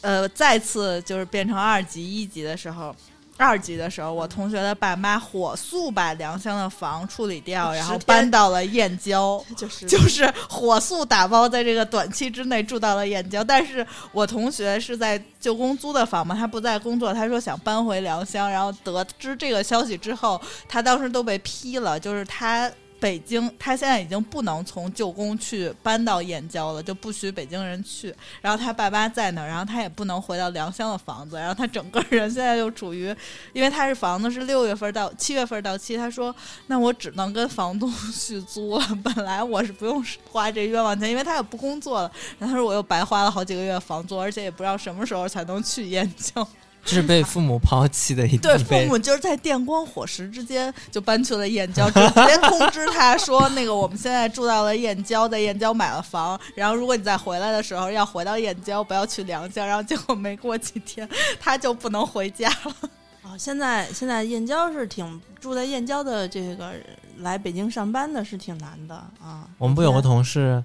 [0.00, 2.94] 呃再次就是变成二级一级的时候。
[3.36, 13.42] 二级的时候，我同学的爸妈火速把良乡的房处理掉，然后搬到了燕郊， 就是就是火速打包，在这个短期之内住到了燕郊。
[13.42, 22.70] 但是我同学是在旧公租的房嘛，他不在工作，他说想搬回良乡，然后得知这个消息之后，他当时都被批了，就是他。
[23.04, 28.14] 北京，他现在已经不能从旧宫去搬到燕郊了，就不许北京人去。
[28.40, 31.36] 然后他爸妈在那儿，然后他也不能回到良乡的房子。
[31.36, 33.14] 然后他整个人现在就处于，
[33.52, 36.34] 因为他是房子是六月份到七月份到期，他说
[36.68, 38.98] 那我只能跟房东 续租了。
[39.04, 42.10] 本来我是不用花这冤枉钱，因为他也不工作了。
[42.38, 46.48] 然后他说我又白花了好几个月房租，而且也不知道什么时候才能去燕郊。
[46.84, 61.08] 这是被父母抛弃的一对父母就是在电光火石之间就搬去了燕郊，直接通知他说：“那个我们现在住到了燕郊，在燕郊买了房，然后如果你再回来的时候要回到燕郊，不要去良乡。”然后结果没过几天，
[61.40, 62.90] 他就不能回家了。
[63.24, 66.74] 哦，现在现在燕郊是挺住在燕郊的这个
[67.20, 69.48] 来北京上班的是挺难的啊。
[69.56, 70.62] 我们不有个同事。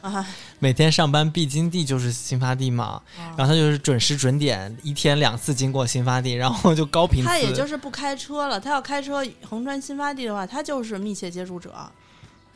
[0.00, 0.26] 啊，
[0.60, 3.00] 每天上班必经地就是新发地嘛，
[3.36, 7.24] 然后他就是准时准点，一天两次经过新发地，然后就高频。
[7.24, 11.74] 他也就是不开车了，他要开车横穿新发地的话，他就是密切接触者，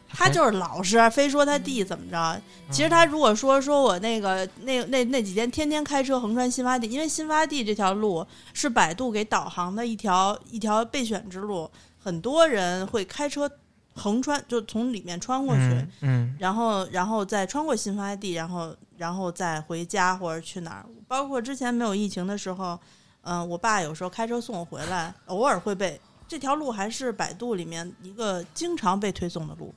[0.09, 2.41] 他就是老实，非说他弟怎么着。
[2.71, 13.51] 其实他如果说说我那个那那那几天天天开车横穿新发地，因为新发地这条路是百度给导航的一条一条备选之路，很多人会开车。
[13.99, 20.87] 横穿就从里面穿过去，嗯，然后然后再穿过新发地，然后然后再回家或者去哪儿。
[21.09, 22.79] 包括之前没有疫情的时候，
[23.23, 29.75] 嗯，我爸有时候开车送我回来，偶尔会被这条路还是百度里面一个经常被推送的路，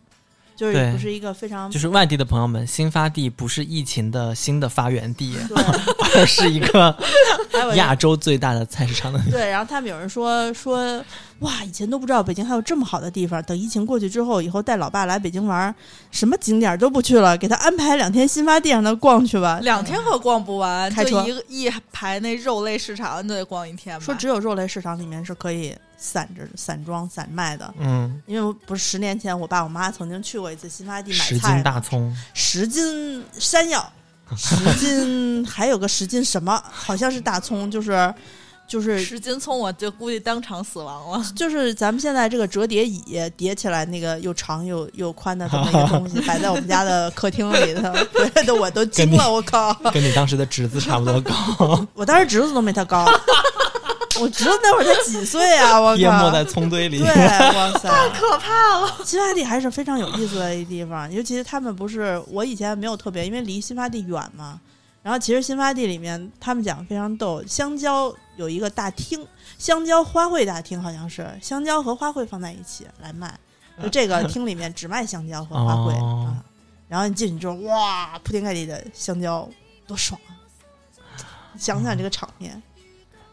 [0.56, 5.36] 就是不是一个非常就是外地的朋友们，新发地不是疫情的新的发源地，
[6.16, 6.96] 而是一个
[7.76, 9.50] 亚洲最大的菜市场的 对。
[9.50, 11.04] 然后他们有人说说。
[11.42, 13.42] 哇，以前都不知道北京还有这么好的地方。
[13.44, 15.74] 等疫情过去之后，以后带老爸来北京玩，
[16.12, 19.60] 什么景点都不去了，给他安排两天新发地让他逛去吧。
[19.64, 24.00] 两天可逛不完，开车一个一排那肉类市场，你都得逛一天。
[24.00, 27.74] 说只有肉类市场里面是可以散着散装散卖的。
[27.80, 33.92] 嗯，因为不是十年前我爸我妈曾经去过一次新发地买菜，十斤大葱，十斤山药，
[34.38, 38.14] 十斤 还有个十斤什么，好像是大葱，就是。
[38.72, 41.26] 就是十斤葱，我就估计当场死亡了。
[41.36, 43.04] 就是咱们现在这个折叠椅
[43.36, 47.92] 叠起来，那个又长又又宽的这么一个东西， 摆在我们家的客厅里头，
[48.46, 49.74] 的我都惊了，我靠！
[49.92, 51.86] 跟你当时的侄子差不多高。
[51.94, 53.06] 我当时侄子都没他高，
[54.22, 55.78] 我侄子那会儿才几岁啊！
[55.78, 57.00] 我淹没在葱堆里。
[57.00, 58.98] 对，哇塞，太可怕了！
[59.04, 64.62] 新发地还是非常有意思的一地方，尤其是他们不是我以前没有特别，因为离新发地远嘛。
[65.04, 67.44] 然后其实新发地里面，他们讲非常逗。
[67.48, 69.26] 香蕉有一个大厅，
[69.60, 73.40] 香蕉花卉大厅好像是香蕉和花卉放在一起来卖，
[73.82, 76.44] 就这个 厅里面只卖香蕉和花卉啊。
[76.88, 79.48] 然后你进去之后，哇，铺天盖地的香蕉，
[79.86, 80.34] 多爽啊！
[81.56, 82.60] 想想这个场面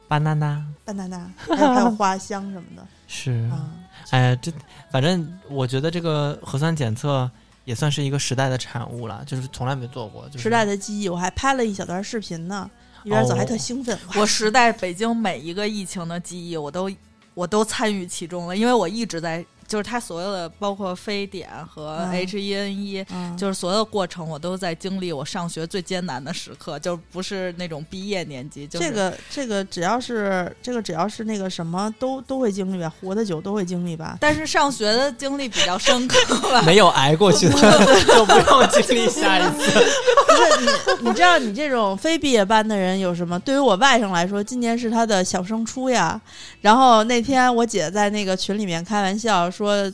[0.09, 3.71] ，banana，banana，还有还有花香什么的， 是啊
[4.11, 4.53] 哎呀，这
[4.91, 7.31] 反正我觉得这个核酸检测。
[7.65, 10.27] 也算是一个时代的产物了，就是从来没做过。
[10.31, 12.71] 就是时代的记忆，我还拍了一小段视频呢，
[13.09, 13.99] 一边走还特兴奋。
[14.17, 16.91] 我实在北京每一个疫情的记忆，我都
[17.33, 19.45] 我都参与其中了，因为我一直在。
[19.69, 23.05] 就是它所有的，包括非典和 H 一 N 一，
[23.37, 28.67] 就是所有的过程，我都在经历我上学最艰难的时刻，就不是那种毕业年级。
[28.67, 34.17] 就这个这个只要是这个只要是那个什么，都都会经历吧，活得久都会经历吧。
[34.19, 37.55] 但是上学的经历比较深刻，没有挨过去的
[38.09, 39.69] 就不用经历下一次。
[40.29, 43.39] 不是你，你知道你这种非毕业班的人有什么？
[43.41, 46.19] 对于我外甥来说，今年是他的小升初呀。
[46.63, 49.51] 然后那天我姐在那个群里面开玩笑。
[49.59, 49.93] 说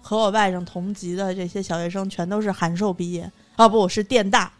[0.00, 4.52] 和我外甥同级的这些小学生全都是函授毕业啊，不是电大。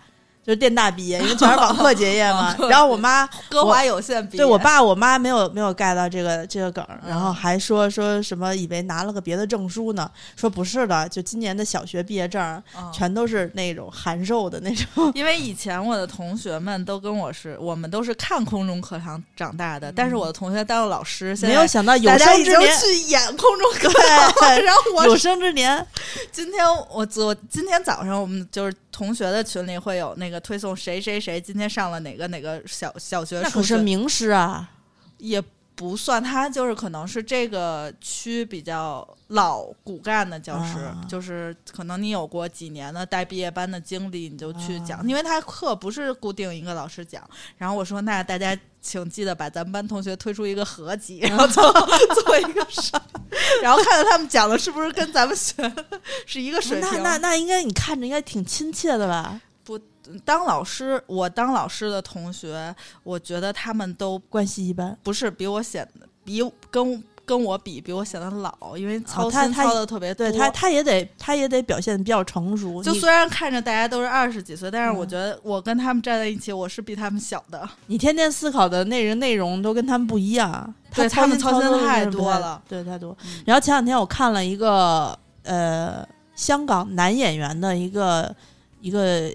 [0.51, 2.57] 就是电大毕业，因为全是网课结业嘛。
[2.69, 12.61] 然后我妈 歌华有限毕业，对我爸我妈没有没有盖到这个这个梗，然后还说说什么以为拿了个别的证书呢，说不是的，就今年的小学毕业证
[12.93, 15.09] 全都是那种函授的那种。
[15.15, 23.89] 因为以前我的同学们都跟我是，我们都是看空中课堂长大的，但是我的同学当了老师，没有想到有生之年去演空中课
[24.41, 25.87] 堂，然后我有生之年，
[26.33, 30.31] 今天我昨今天早上我们就是同学的群里会有那。
[30.31, 33.41] 个推送谁谁谁今天上了哪个哪个小小学？
[33.41, 34.71] 那可是名师啊，
[35.19, 35.43] 也
[35.81, 47.27] 不算，他就是可能是这个区比较老骨干的教师，啊就是可能你有过几年的带毕业班的经历，你就去讲，啊因为他课不是固定一个老师讲。
[47.57, 51.73] 然后我说，那大家请记得把咱们班同学推出一个合集，然后做
[52.27, 55.55] 做一个视频，然后看看他们讲的是不是跟咱们学
[56.27, 57.13] 是一个水平那。
[57.13, 59.41] 那那应该你看着应该挺亲切的吧？
[60.25, 64.97] 当老师，我当老师的同学，我觉得他们都关系一般。
[65.03, 70.29] 不是比我显得比跟跟我比，比我显得老，因为操心操的特别多。
[70.29, 72.83] 对他，他也得他也得表现得比较成熟。
[72.83, 77.69] 就虽然看着大家都是二十几岁，但是我嗯觉得我跟他们站在一起，我是比他们小的。
[77.87, 83.43] 你天天思考的内人内容都跟他们不一样，他他们操心太多了对，太多嗯。
[83.47, 88.35] 然后前两天我看了一个呃香港男演员的一个
[88.81, 89.31] 一个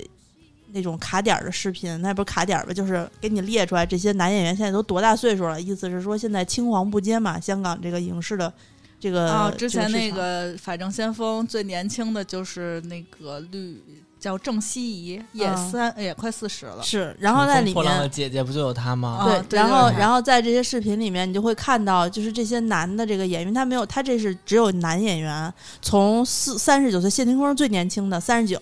[0.75, 8.51] 那种卡点儿的视频，那不是卡点儿吧，就是给你列出来这些男演员现在都多大岁数了，意思是说现在青黄不接嘛，香港这个影视的
[8.99, 13.81] 这个啊，之前那个《法证先锋》最年轻的就是那个绿
[14.25, 16.81] 叫郑希怡，也啊三、也快四十了。
[16.81, 18.09] 是，然后在里破浪的面。
[18.09, 19.19] 姐姐不就有她吗？
[19.19, 28.59] 啊对然后然后在这些视频里面，你就会看到，就是这些男的这个演员，他没有，他这是只有男演员，从四三十九岁，谢霆锋最年轻的三十九，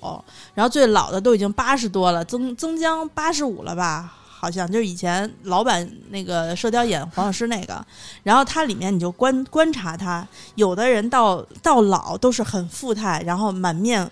[0.54, 4.16] 然后最老的都已经八十多了，曾曾江八十五了吧？
[4.44, 7.82] 好像就是以前老版那个《射雕》演黄药师那个，
[8.24, 14.06] 然后他里面你就观观察他，有的人到到老都是很富态，然后满面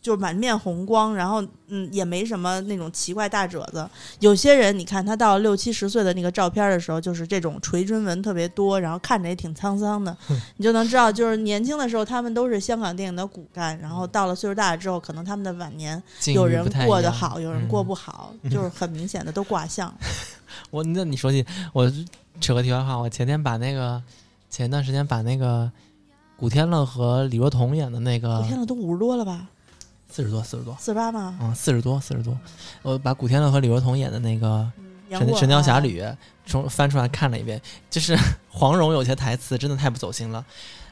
[0.00, 3.88] 就是满面红光，然后嗯也没什么那种奇怪大褶子。
[4.20, 10.16] 有些人你看他到六七十岁的那个照片的时候，就是这种垂针纹特别多，然后看着也挺沧桑的，
[10.56, 16.00] 你就能知道，就是年轻的时候他们都是香港电影的骨干，然后到了岁数大了之后，可能他们的晚年
[16.34, 19.92] 有人过得好，有人过嗯不好，就是很明显的都卦象。
[20.70, 21.90] 我那你说起我
[22.40, 24.02] 扯个题外话，我前天把那个
[24.48, 25.70] 前段时间把那个
[26.36, 29.48] 古天乐和李若彤演的那个古天乐，都五十多了吧？
[30.10, 31.36] 四十多四十多，四十八吗？
[31.40, 32.36] 嗯，四十多四十多，
[32.82, 34.70] 我把古天乐和李若彤演的那个
[35.10, 36.02] 神神雕侠啊侣》
[36.46, 38.16] 从翻出来看了一遍，就是
[38.50, 40.44] 黄蓉有些台词真的太不走心了。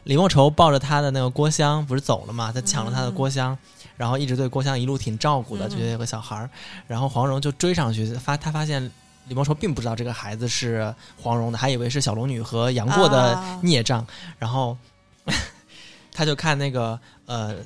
[0.04, 3.56] 李莫愁抱着他的那个郭襄不是走了吗，他抢了他的郭襄，
[3.96, 6.48] 然后一直对郭襄一路挺照顾的，觉得有个小孩儿，
[6.86, 8.88] 然后黄蓉就追上去，发他发现
[9.26, 13.60] 李莫愁并不知道这个孩子是黄蓉的，还以为是小龙女和杨过的啊。
[13.64, 14.06] 孽障，
[14.38, 14.76] 然后
[16.12, 17.56] 他就看那个呃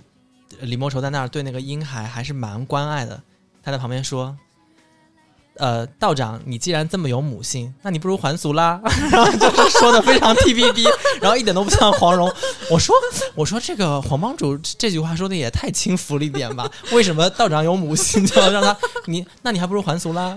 [0.62, 3.20] 李莫愁在那儿对那个婴孩还是蛮关爱的，
[3.62, 4.36] 他在旁边说。
[5.56, 8.80] 呃，道长，你既然这么有母性，那你不如还俗啦。
[9.12, 10.86] 然后就是说的非常 T B B，
[11.20, 12.32] 然后一点都不像黄蓉。
[12.70, 12.94] 我说，
[13.34, 16.70] 我说这个黄帮主这句话说的也太轻浮了一点吧？
[16.92, 19.26] 为什么道长有母性就要让他你？
[19.42, 20.34] 那你还不如还俗啦？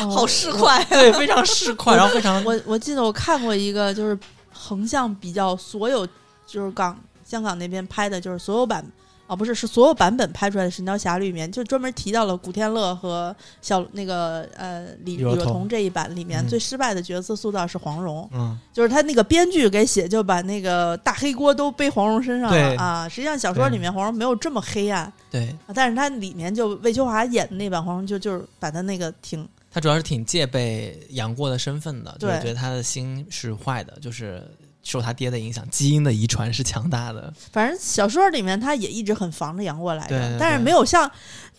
[0.00, 0.84] 哦好市侩呀！
[0.88, 4.18] 对，非常市侩，然后非常我我记得我看过一个，就是
[4.52, 6.04] 横向比较所有，
[6.48, 8.84] 就是港香港那边拍的，就是所有版
[9.26, 23.08] 啊，不是是所有版本拍出来的《神雕侠侣》里面，就专门提到了古天乐和小那个呃李若彤这一版里面、嗯最失败的角色塑造是黄蓉，嗯，就是他那个编剧给写就把那个大黑锅都背黄蓉身上了啊。
[23.08, 34.42] 实际上小说里面黄蓉没有这么黑暗，对啊但是他里面就魏秋华演的那版黄蓉就就是把他那个挺他主要是挺戒备杨过的身份的，就是觉得他的心是坏的，就是
[34.86, 37.32] 受他爹的影响，基因的遗传是强大的。
[37.50, 41.10] 反正小说里面他也一直很防着杨过来着，但是没有像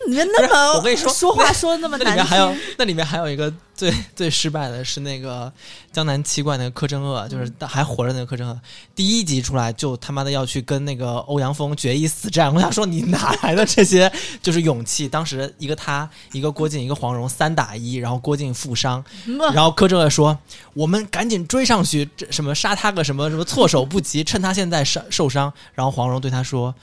[0.08, 2.60] 你们那么我跟你说说话说的那么难那里面还有听。
[2.78, 5.50] 那里面还有一个最 最失败的是那个
[5.92, 8.60] 江南七怪那个柯镇恶，嗯就是还活着那个柯镇恶，
[8.96, 12.52] 第一集出来就他妈的要去跟那个欧阳锋决一死战。
[12.52, 14.12] 我想说你哪来的这些
[14.42, 15.08] 就是勇气？
[15.08, 20.36] 当时一个他，一个郭靖，一个黄蓉，三打一，然后郭靖负伤，嗯然后柯镇恶说
[20.74, 26.74] ：“我们赶紧追上去，这什么杀他个什么什么措手不及，趁他现在伤受伤。”然后黄蓉对他说。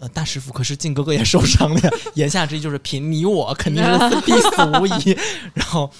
[0.00, 1.90] 呃，大师傅，可是靖哥哥也受伤了呀。
[2.14, 5.18] 言下之意就是凭你我肯定是 必死无疑。
[5.54, 5.90] 然后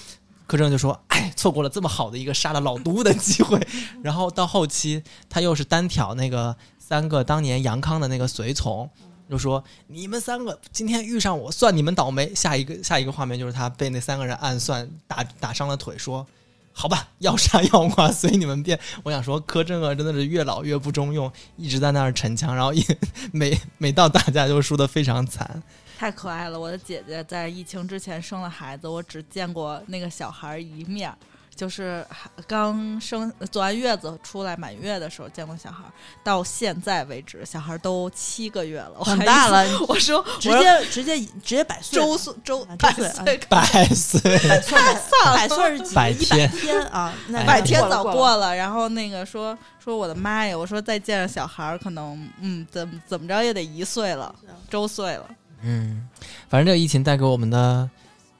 [0.49, 3.61] 柯震就说：“哎，错过了这么好的一个杀了老都的机会。”
[4.01, 8.89] 然后到后期，他又是单挑那个三个当年杨康的那个随从，
[9.29, 16.25] 就说：“你们三个今天遇上我，算你们倒霉。”下一个下一个画面就是他被那三个人暗算打打伤了腿，说。
[16.71, 18.79] 好吧，要杀要剐随你们便。
[19.03, 22.81] 我想说，柯震啊真的是越老越不中用，一直在那儿逞强，然后也
[23.33, 25.61] 每每到打架就输得非常惨。
[25.99, 26.57] 太可爱了！
[26.57, 31.17] 我的姐姐在疫情之前生了孩子，我只见过那个小孩一面儿，
[31.53, 35.91] 就是还刚生坐完月子出来满月的时候见过小孩儿，
[36.23, 47.13] 到现在为止小孩儿都七个月了，很大了我说直接直接直接百岁，周岁周啊百岁百岁，百岁了百岁是几百一百天天啊？
[47.27, 54.33] 那百天早过了，然后那个说说我的妈呀，我说再见着小孩儿，可能嗯怎怎么着也得一岁了，
[54.69, 55.25] 周岁了。
[55.61, 56.07] 嗯，
[56.47, 57.89] 反正这个疫情带给我们的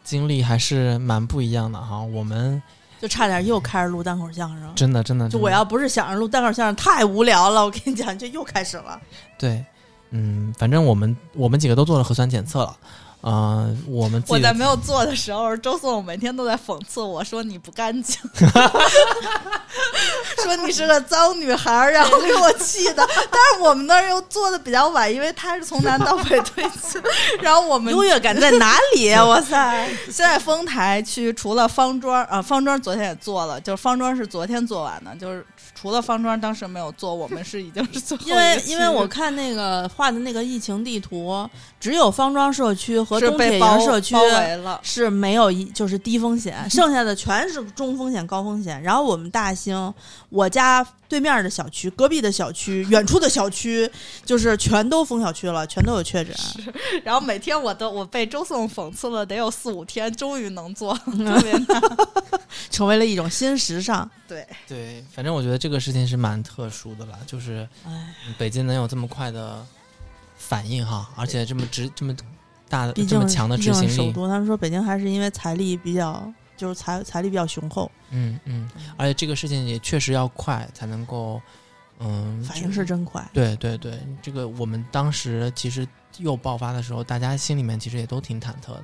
[0.04, 2.02] 经历还是蛮不一样的哈。
[2.02, 2.62] 我们
[3.02, 4.76] 就差点又开始录单口相声。
[4.76, 9.00] 真的真的，真的就我要不是想着录单口相声太无聊了，我跟你讲，就又开始了。
[9.38, 9.64] 对，
[10.12, 12.78] 嗯，反正我们我们几个都做了核酸检测了，
[13.22, 18.18] 呃，我们我在没有做的时候，周颂每天都在讽刺我说你不干净，
[20.42, 23.06] 说你是个脏女孩儿，然后给我气的。
[23.30, 27.02] 但是我们那儿又做的比较晚，因为他是从南到北推进，
[27.42, 29.12] 然后我们优越感在哪里？
[29.12, 29.90] 啊哇塞！
[30.06, 35.46] 现在丰台区除了方庄啊，方庄昨天也做了，就是方庄是昨天做完的，就是
[35.80, 41.50] 除了方庄当时没有做，我们是已经是最后一因为因为我看那个画的那个疫情地图，
[41.80, 44.78] 只有方庄社区和东铁营社区了。
[44.84, 48.82] 是没有一就是低风险，剩下的全是中风险、高风险。
[48.84, 49.94] 然后我们大兴，
[50.30, 53.90] 我家对面的小区、隔壁的小区、远处的小区，
[54.24, 56.34] 就是全都封小区了，全都有确诊。
[57.04, 61.82] 然后每天我都我被周颂讽刺了得有四五天，终于能做， 特别难。
[62.70, 64.10] 成为了一种新时尚。
[64.28, 69.66] 对，对，反正我觉得这个事情是蛮特殊的吧，就是哎，北京能有这么快的
[70.38, 72.16] 反应哈，而且这么执这么
[72.70, 81.42] 大的这么强的执行力，首都，他们说北京还是因为财力比较，就是财财力比较雄厚，嗯嗯，而且这个事情也确实要快才能够，
[82.00, 83.26] 嗯，反应是真快。
[83.32, 85.88] 对对对，这个我们当时其实
[86.18, 88.84] 又爆发的时候，大家心里面其实也都挺忐忑的。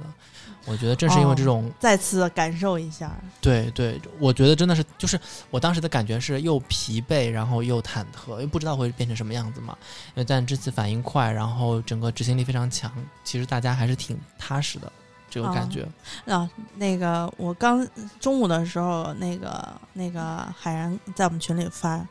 [0.67, 5.19] 我觉得正是因为这种，再次感受一下，对对，我觉得真的是，就是
[5.51, 9.77] 我当时的感觉是又疲惫，然后又忐忑，又不知道会变成什么样子嘛。
[10.15, 12.89] 因为但这次反应快，然后整个执行力非常强，
[13.23, 14.91] 其实大家还是挺踏实的
[15.35, 15.85] 这个感觉。
[16.25, 17.85] 啊，那个我刚
[18.19, 22.07] 中午的时候，那个那个海然在我们群里发，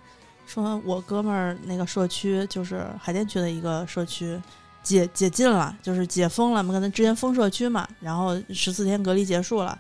[0.47, 4.39] 说我哥们儿那个社区就是海淀区的一个社区
[4.83, 9.79] 解解禁了，就是解封了，我们跟他之前封社区嘛，然后十四天隔离结束了，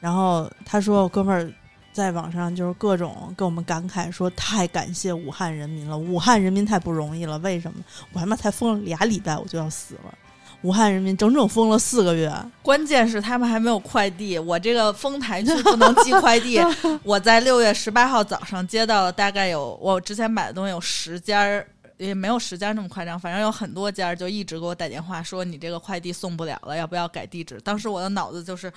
[0.00, 1.52] 然后他说我哥们儿。
[1.92, 7.36] 在网上就是各种跟我们感慨说，太感谢武汉人民了，武汉人民太不容易了。
[7.40, 7.82] 为什么？
[8.12, 10.14] 我他妈才封了俩礼拜我就要死了，
[10.62, 12.32] 武汉人民整整封了四个月。
[12.62, 16.60] 关键是他们还没有快递，我这个丰台区不能寄快递。
[17.02, 21.66] 我在六月十八号早上接到了大概有我之前买的东西有十家儿。
[22.00, 27.60] 也没有十家那么夸张，反正有很多家儿就一直给我打电话说你这个快递送不了了，要不要改地址？
[27.62, 28.72] 当时我的脑子就是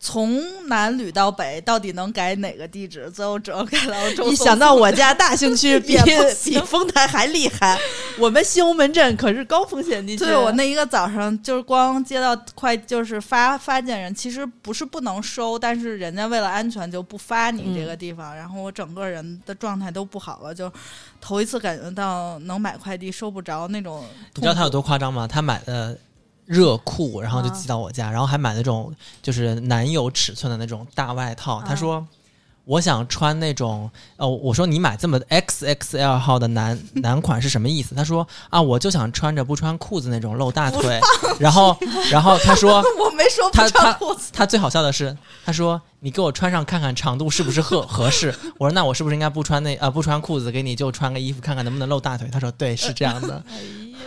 [0.00, 3.10] 从南捋到北，到底能改哪个地址？
[3.10, 5.98] 最后只能改到周颂一想到我家大兴区 比
[6.44, 7.76] 比丰台还厉害，
[8.16, 10.24] 我们西红门镇可是高风险地区。
[10.24, 20.72] 对我那一个早上就是光接到快，就是发发件人，其实不是不能收，但是人家为了安全就不发你这个地方，然后我整个人的状态都不好了，就
[21.20, 24.04] 头一次感觉到能买快递收不着那种。
[24.36, 25.26] 你知道他有多夸张吗？
[25.26, 25.98] 他买的
[26.48, 28.92] 热裤，然后就寄到我家，然后还买那种
[29.22, 31.62] 就是男友尺寸的那种大外套。
[31.62, 32.04] 他说。
[32.68, 37.94] 我想穿那种，哦，我说你买这么 XXL 号的男男款是什么意思？
[37.94, 41.00] 他说啊，我就想穿着不穿裤子那种露大腿。
[41.40, 41.74] 然后，
[42.10, 48.34] 然后他说， 我没说不他他穿裤子，他最好笑的是，他说你给我穿上看看长度是不是合合适。
[48.58, 52.28] 我说那我是不是应该不穿那呃不穿裤子，给你就穿个衣服看看能不能露大腿？
[52.30, 53.42] 他说对，是这样的。
[53.48, 53.56] 哎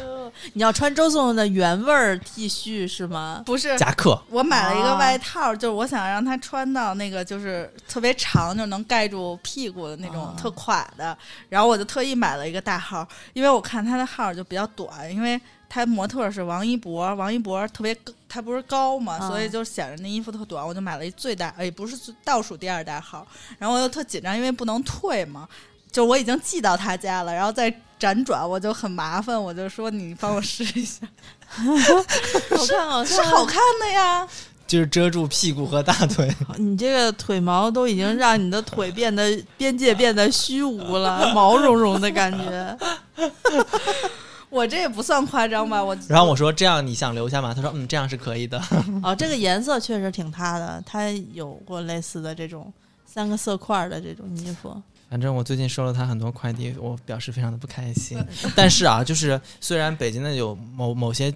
[0.05, 0.10] 呦，
[0.53, 3.43] 你要穿周颂的原味儿 T 恤是吗？
[3.45, 3.77] 不是。
[3.77, 11.17] 夹克，我买了一个啊外套，就是我想让他穿到那个就是特别长，就能盖住屁股的那种啊特垮的。
[11.49, 15.39] 然后我就特意买了一个大号，因为我看他的号就比较短，因为
[15.69, 23.25] 他模特是王一博，王一博特别高，他不是高嘛，啊所以就显着那衣服特短，我就买了一最大，哎，不是最倒数第二大号。
[23.57, 25.47] 然后我又特紧张，因为不能退嘛，
[25.91, 31.07] 就我已经寄到他家了，然后再辗转我就很麻烦，我就说你帮我试一下，
[31.47, 34.27] 好看好看，是好看的呀。
[34.65, 36.33] 就是遮住屁股和大腿。
[36.57, 42.77] 你这个腿毛都已经让你的腿变得边界变得虚无了， 毛茸茸的感觉。
[44.49, 45.83] 我这也不算夸张吧？
[45.83, 47.53] 我然后我说这样你想留下吗？
[47.53, 48.61] 他说嗯，这样是可以的。
[49.03, 52.71] 哦，这个颜色确实挺塌的，他有过类似的这种
[53.05, 54.81] 三个色块儿的这种衣服。
[55.11, 58.17] 反正我最近收了他很多快递，我表示非常的不开心。
[58.55, 61.33] 但是啊，就是虽然北京的有某某些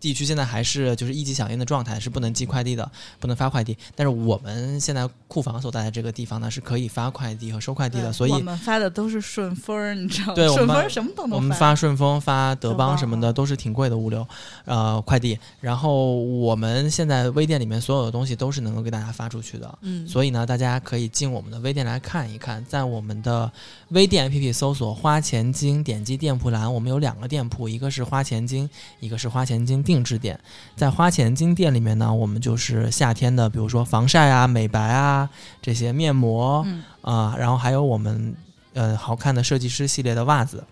[0.00, 3.76] 地区现在还是就是一级响应的状态，是不能寄快递的，不能发快递。
[3.94, 10.34] 但是我们现在库房所在的这个地方呢，是可以发快递和收快递的，所以我们发的都是顺丰，你知道吗？
[10.34, 14.26] 对顺丰什么都能我们发顺丰、发德邦什么的都是挺贵的物流，
[14.64, 15.38] 呃，快递。
[15.60, 23.50] 然后我们现在微店里面所有的东西都是能够给大家发出去的，嗯，所以呢，大家可以进我们的微店来看一看，在我们的
[23.90, 28.68] 微店 APP 搜索“花钱精”，点击店铺栏，我们有两个店铺，一个是花钱精，
[29.00, 30.38] 一个是花钱精定制店。
[30.76, 35.30] 在花钱精店里面呢，我们就是夏天的，比如说防晒啊、美白啊
[35.62, 38.34] 这些面膜嗯啊、然后还有我们
[38.74, 40.62] 呃好看的设计师系列的袜子，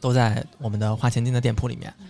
[0.00, 1.94] 都在我们的花钱精的店铺里面。
[2.00, 2.06] 嗯，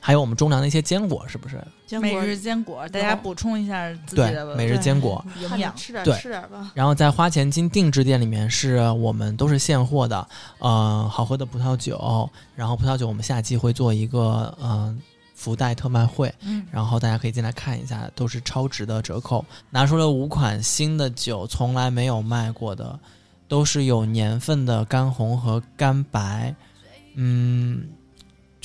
[0.00, 1.62] 还有我们中粮的一些坚果，是不是？
[1.86, 5.24] 坚果每日坚果，大家补充一下自己对的，每日坚果。
[5.40, 6.72] 营养吃点对吃点吧。
[6.74, 10.28] 然后在花钱金定制店里面，是我们都是现货的，
[10.58, 12.28] 呃，好喝的葡萄酒。
[12.54, 14.98] 然后葡萄酒我们下季会做一个嗯、呃
[15.36, 19.44] 福袋特卖会，嗯然后大家可以进来看一下，都是超值的折扣。
[19.68, 22.98] 拿出了五款新的酒，从来没有卖过的，
[23.46, 26.54] 都是有年份的干红和干白。
[27.16, 27.86] 嗯，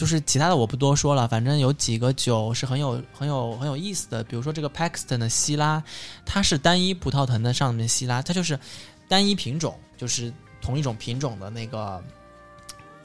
[0.01, 5.83] 就是其他的我不多说了，反正有几个酒是很有很有很有意思的，比如说这个 Paxton 的希拉，
[6.25, 8.59] 它是单一葡萄藤的上面希拉，它就是
[9.07, 12.03] 单一品种，就是同一种品种的那个。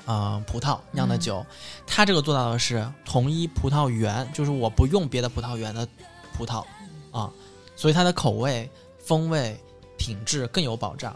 [0.07, 1.45] 呃，葡萄酿的酒，
[1.85, 5.87] 它这个做到的是同一葡萄园，就是我不用别的葡萄园的
[6.33, 6.65] 葡萄
[7.11, 7.29] 啊，
[7.75, 9.59] 所以它的口味、风味、
[9.99, 11.15] 品质更有保障。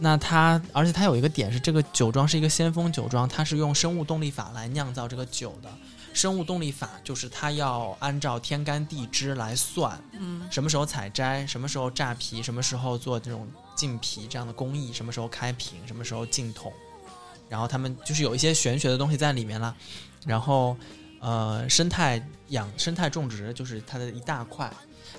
[0.00, 5.68] 那它，而且它有一个点是，这个酒庄是一个先锋酒庄，它是用生物动力法来酿造这个酒的。
[6.12, 13.46] 生物动力法就是它要按照天干地支来算，嗯，什么时候采摘，什么时候榨皮，什么时候做这种
[13.76, 16.72] 浸皮这样的工艺，什么时候开瓶，什么时候进桶，
[17.48, 19.74] 然后他们就是有一些玄学的东西在里面了。
[20.26, 20.76] 然后，
[21.20, 24.70] 呃，生态养生态种植就是它的一大块。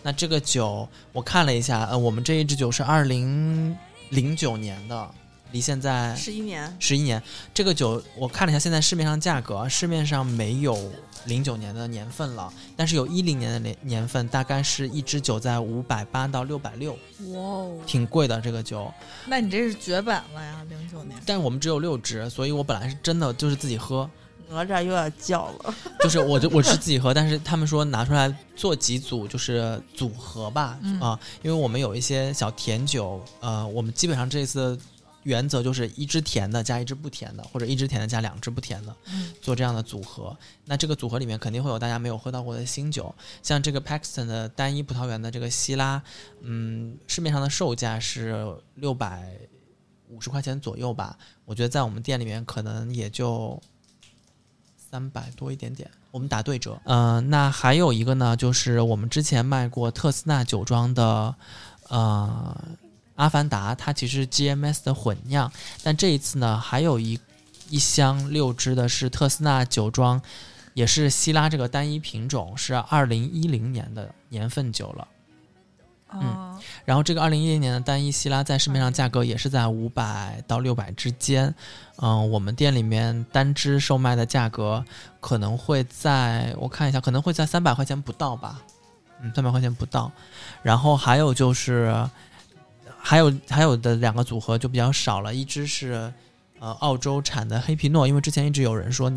[0.03, 3.75] 那这个酒我看了一下，呃，我们这一支酒是二零
[4.11, 5.09] 零九年的，
[5.51, 7.21] 离现在十一年，十一年。
[7.53, 10.91] 这个酒我看了一下，现在市面上价格，市面上没有
[11.25, 16.93] 零九年的年份了，但是有一零年的年年份，大概是一支酒在五百八到六百六，
[17.29, 18.91] 哇哦，挺贵的这个酒。
[19.27, 21.17] 那你这是绝版了呀，零九年。
[21.25, 24.09] 但是我们只有六支，所以我本来是真的就是自己喝，
[24.51, 25.75] 哪吒又要叫了。
[26.03, 34.77] 就是我就我是自己喝，但是他们说拿出来做几组就是组合吧，啊、嗯因为我们有一些小甜酒，呃，我们基本上这次
[35.23, 40.35] 原则就是一支甜的加一支不甜的，或者一支甜的加两支不甜的，嗯做这样的组合。
[40.65, 46.01] 那这个组合里面肯定会有大家没有喝到过的新酒，像这个 Paxton 的单一葡萄园的这个希拉，
[46.41, 49.37] 嗯，市面上的售价是六百
[50.09, 53.61] 五十块钱左右吧，我觉得在我们店里面可能也就
[54.91, 56.77] 三百多一点点，我们打对折。
[56.83, 61.33] 嗯、那还有一个呢，就是我们之前卖过特斯纳酒庄的，
[61.87, 62.61] 呃，
[63.15, 65.49] 阿凡达，它其实 GMS 的混酿，
[65.81, 67.17] 但这一次呢，还有一
[67.69, 70.21] 一箱六支的是特斯纳酒庄，
[70.73, 75.07] 也是希拉这个单一品种，是二零一零年的年份酒了。
[76.11, 81.53] 哦，然后这个二零一零年的单一希拉在市面上价格也是在五百到六百之间，
[81.97, 84.83] 嗯、我们店里面单支售卖的价格
[85.21, 88.61] 可能会在我看一下，可能会在三百块钱不到吧，
[89.21, 90.11] 嗯，三百块钱不到。
[90.61, 91.93] 然后还有就是，
[92.97, 96.11] 还有还有的两个组合就比较少了，一只是
[96.59, 99.09] 呃澳洲产的黑皮诺，因为之前一直有人说。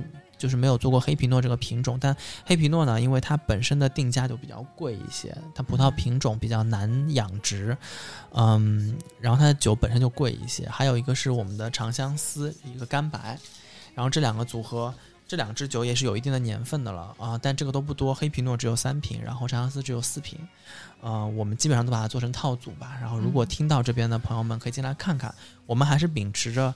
[0.45, 2.15] 就是没有做过黑皮诺这个品种，但
[2.45, 7.75] 黑皮诺呢，因为它本身的定价就比较贵一些，它葡萄品种比较难养殖，
[8.33, 10.69] 嗯，然后它的酒本身就贵一些。
[10.69, 13.39] 还有一个是我们的长相思，一个干白，
[13.95, 14.93] 然后这两个组合，
[15.27, 20.39] 这两支酒也是有一定的年份的了啊，但这个都不多，黑皮诺只有三瓶，然后长相思只有四瓶，
[21.01, 22.99] 呃，我们基本上都把它做成套组吧。
[23.01, 25.35] 然后如果听到这边的朋友们可以进来看看，
[25.65, 26.75] 我们还是秉持着，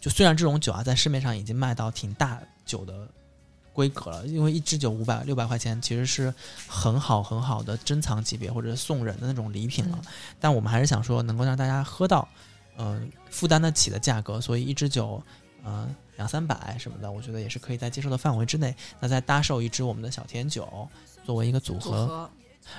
[0.00, 2.40] 就虽然这种酒啊在市面上已经卖到挺大
[2.70, 3.08] 酒的
[3.72, 6.32] 规格了，因为一支酒五百六百块钱其实是
[6.68, 9.98] 很好很好的珍藏级别或者送人的那种礼品了。
[10.38, 12.28] 但我们还是想说能够让大家喝到，
[12.76, 15.20] 嗯、负担得起的价格，所以一支酒，
[15.64, 18.74] 嗯、两三百什么的，我觉得也是可以在接受的范围之内。
[19.00, 20.88] 那再搭售一支我们的小甜酒
[21.24, 22.30] 作为一个组合，组合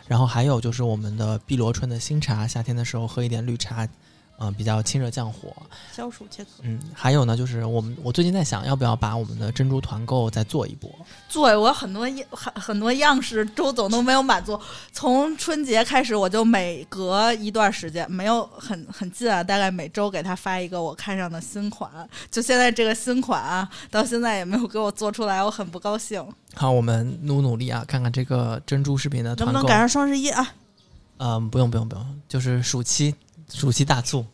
[0.08, 3.88] 然后还有就是我们的碧螺春的新茶，夏天的时候喝一点绿茶，
[4.38, 5.56] 呃，比较清热降火。
[5.92, 6.50] 消暑解渴。
[6.64, 10.90] 嗯，还有呢，就是我们我最近在想，要不要把我们的珍珠团购再做一波？
[11.30, 14.60] 做我很多样很很多样式，周总都没有满足。
[14.92, 21.92] 从春节开始，我就每隔一段时间，没有很很近啊，大概每周给他发一个我看上的新款。
[22.32, 26.26] 就现在这个新款啊，到现在也没有给我做出来，我很不高兴。
[26.56, 30.56] 好，我们努努力啊，看看这个珍珠视频的团购能不能赶上双十一啊？
[31.18, 33.14] 嗯，不用不用不用，就是暑期
[33.52, 34.26] 暑期大促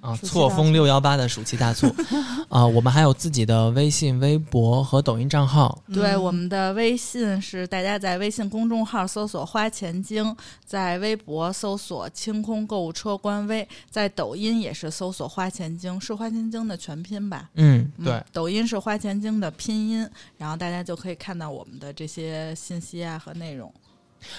[0.00, 1.86] 啊，错峰六幺八的暑期大促
[2.48, 5.78] 啊，我们还有自己的微信、微博和抖音账号。
[5.92, 10.34] 对，嗯我们的微信是大家在微信公众号搜索“花钱精”，
[10.64, 17.50] 在微博搜索“清空购物车”官微，在抖音也是搜索“花钱精”，是“花钱精”的全拼吧？
[17.54, 20.08] 嗯，嗯对，抖音是“花钱精”的拼音，
[20.38, 23.70] 然后大家就可以看到我们的这些信息啊和内容。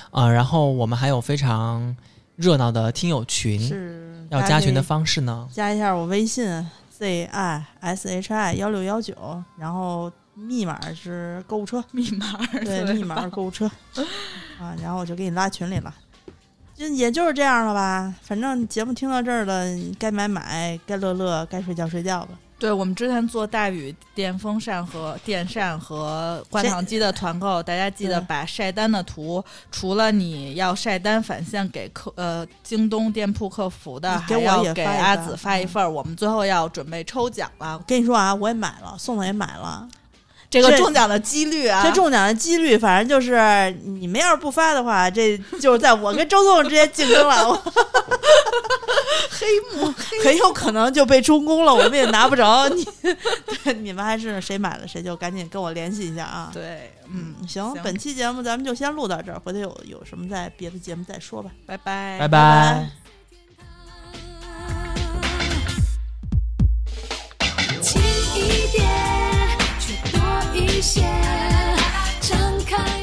[0.09, 1.95] 啊，然后我们还有非常
[2.41, 5.47] 热闹的听友群，是要加群的方式呢？
[5.53, 6.43] 加一下我微信
[6.89, 9.15] z i s h i 幺六幺九，
[9.59, 13.69] 然后密码是购物车， 密码对，密码是购物车
[14.59, 15.93] 啊，然后我就给你拉群里了。
[16.73, 19.63] 就也就是这样了吧，反正节目听到这儿了，
[19.99, 22.29] 该买买，该乐乐，该睡觉睡觉吧。
[22.61, 35.89] 对我们之前做大宇电风扇和电扇和挂烫机的团购，大家记得把晒单的图，除了你要晒单返现给客呃京东店铺客服的，还要给阿紫发一嗯份儿。
[35.89, 39.89] 我们最后要准备抽奖了我，跟你说啊，我也买了，宋总也买了。
[40.51, 48.17] 这个中奖的几率啊，这中奖的几率，反正就是你们要是不发的话，这就是在我跟周总之间竞争了，哈哈哈！
[49.29, 52.67] 黑幕，很有可能就被中功了，我们也拿不着。
[52.75, 52.85] 你
[53.79, 56.51] 你们还是谁买了谁就赶紧跟我联系一下啊！
[56.53, 62.89] 对，嗯，行，本期节目咱们就先录到这儿，回头有有什么在别的节目再说吧，拜拜，拜拜。
[70.81, 71.03] 线
[72.21, 73.00] 敞开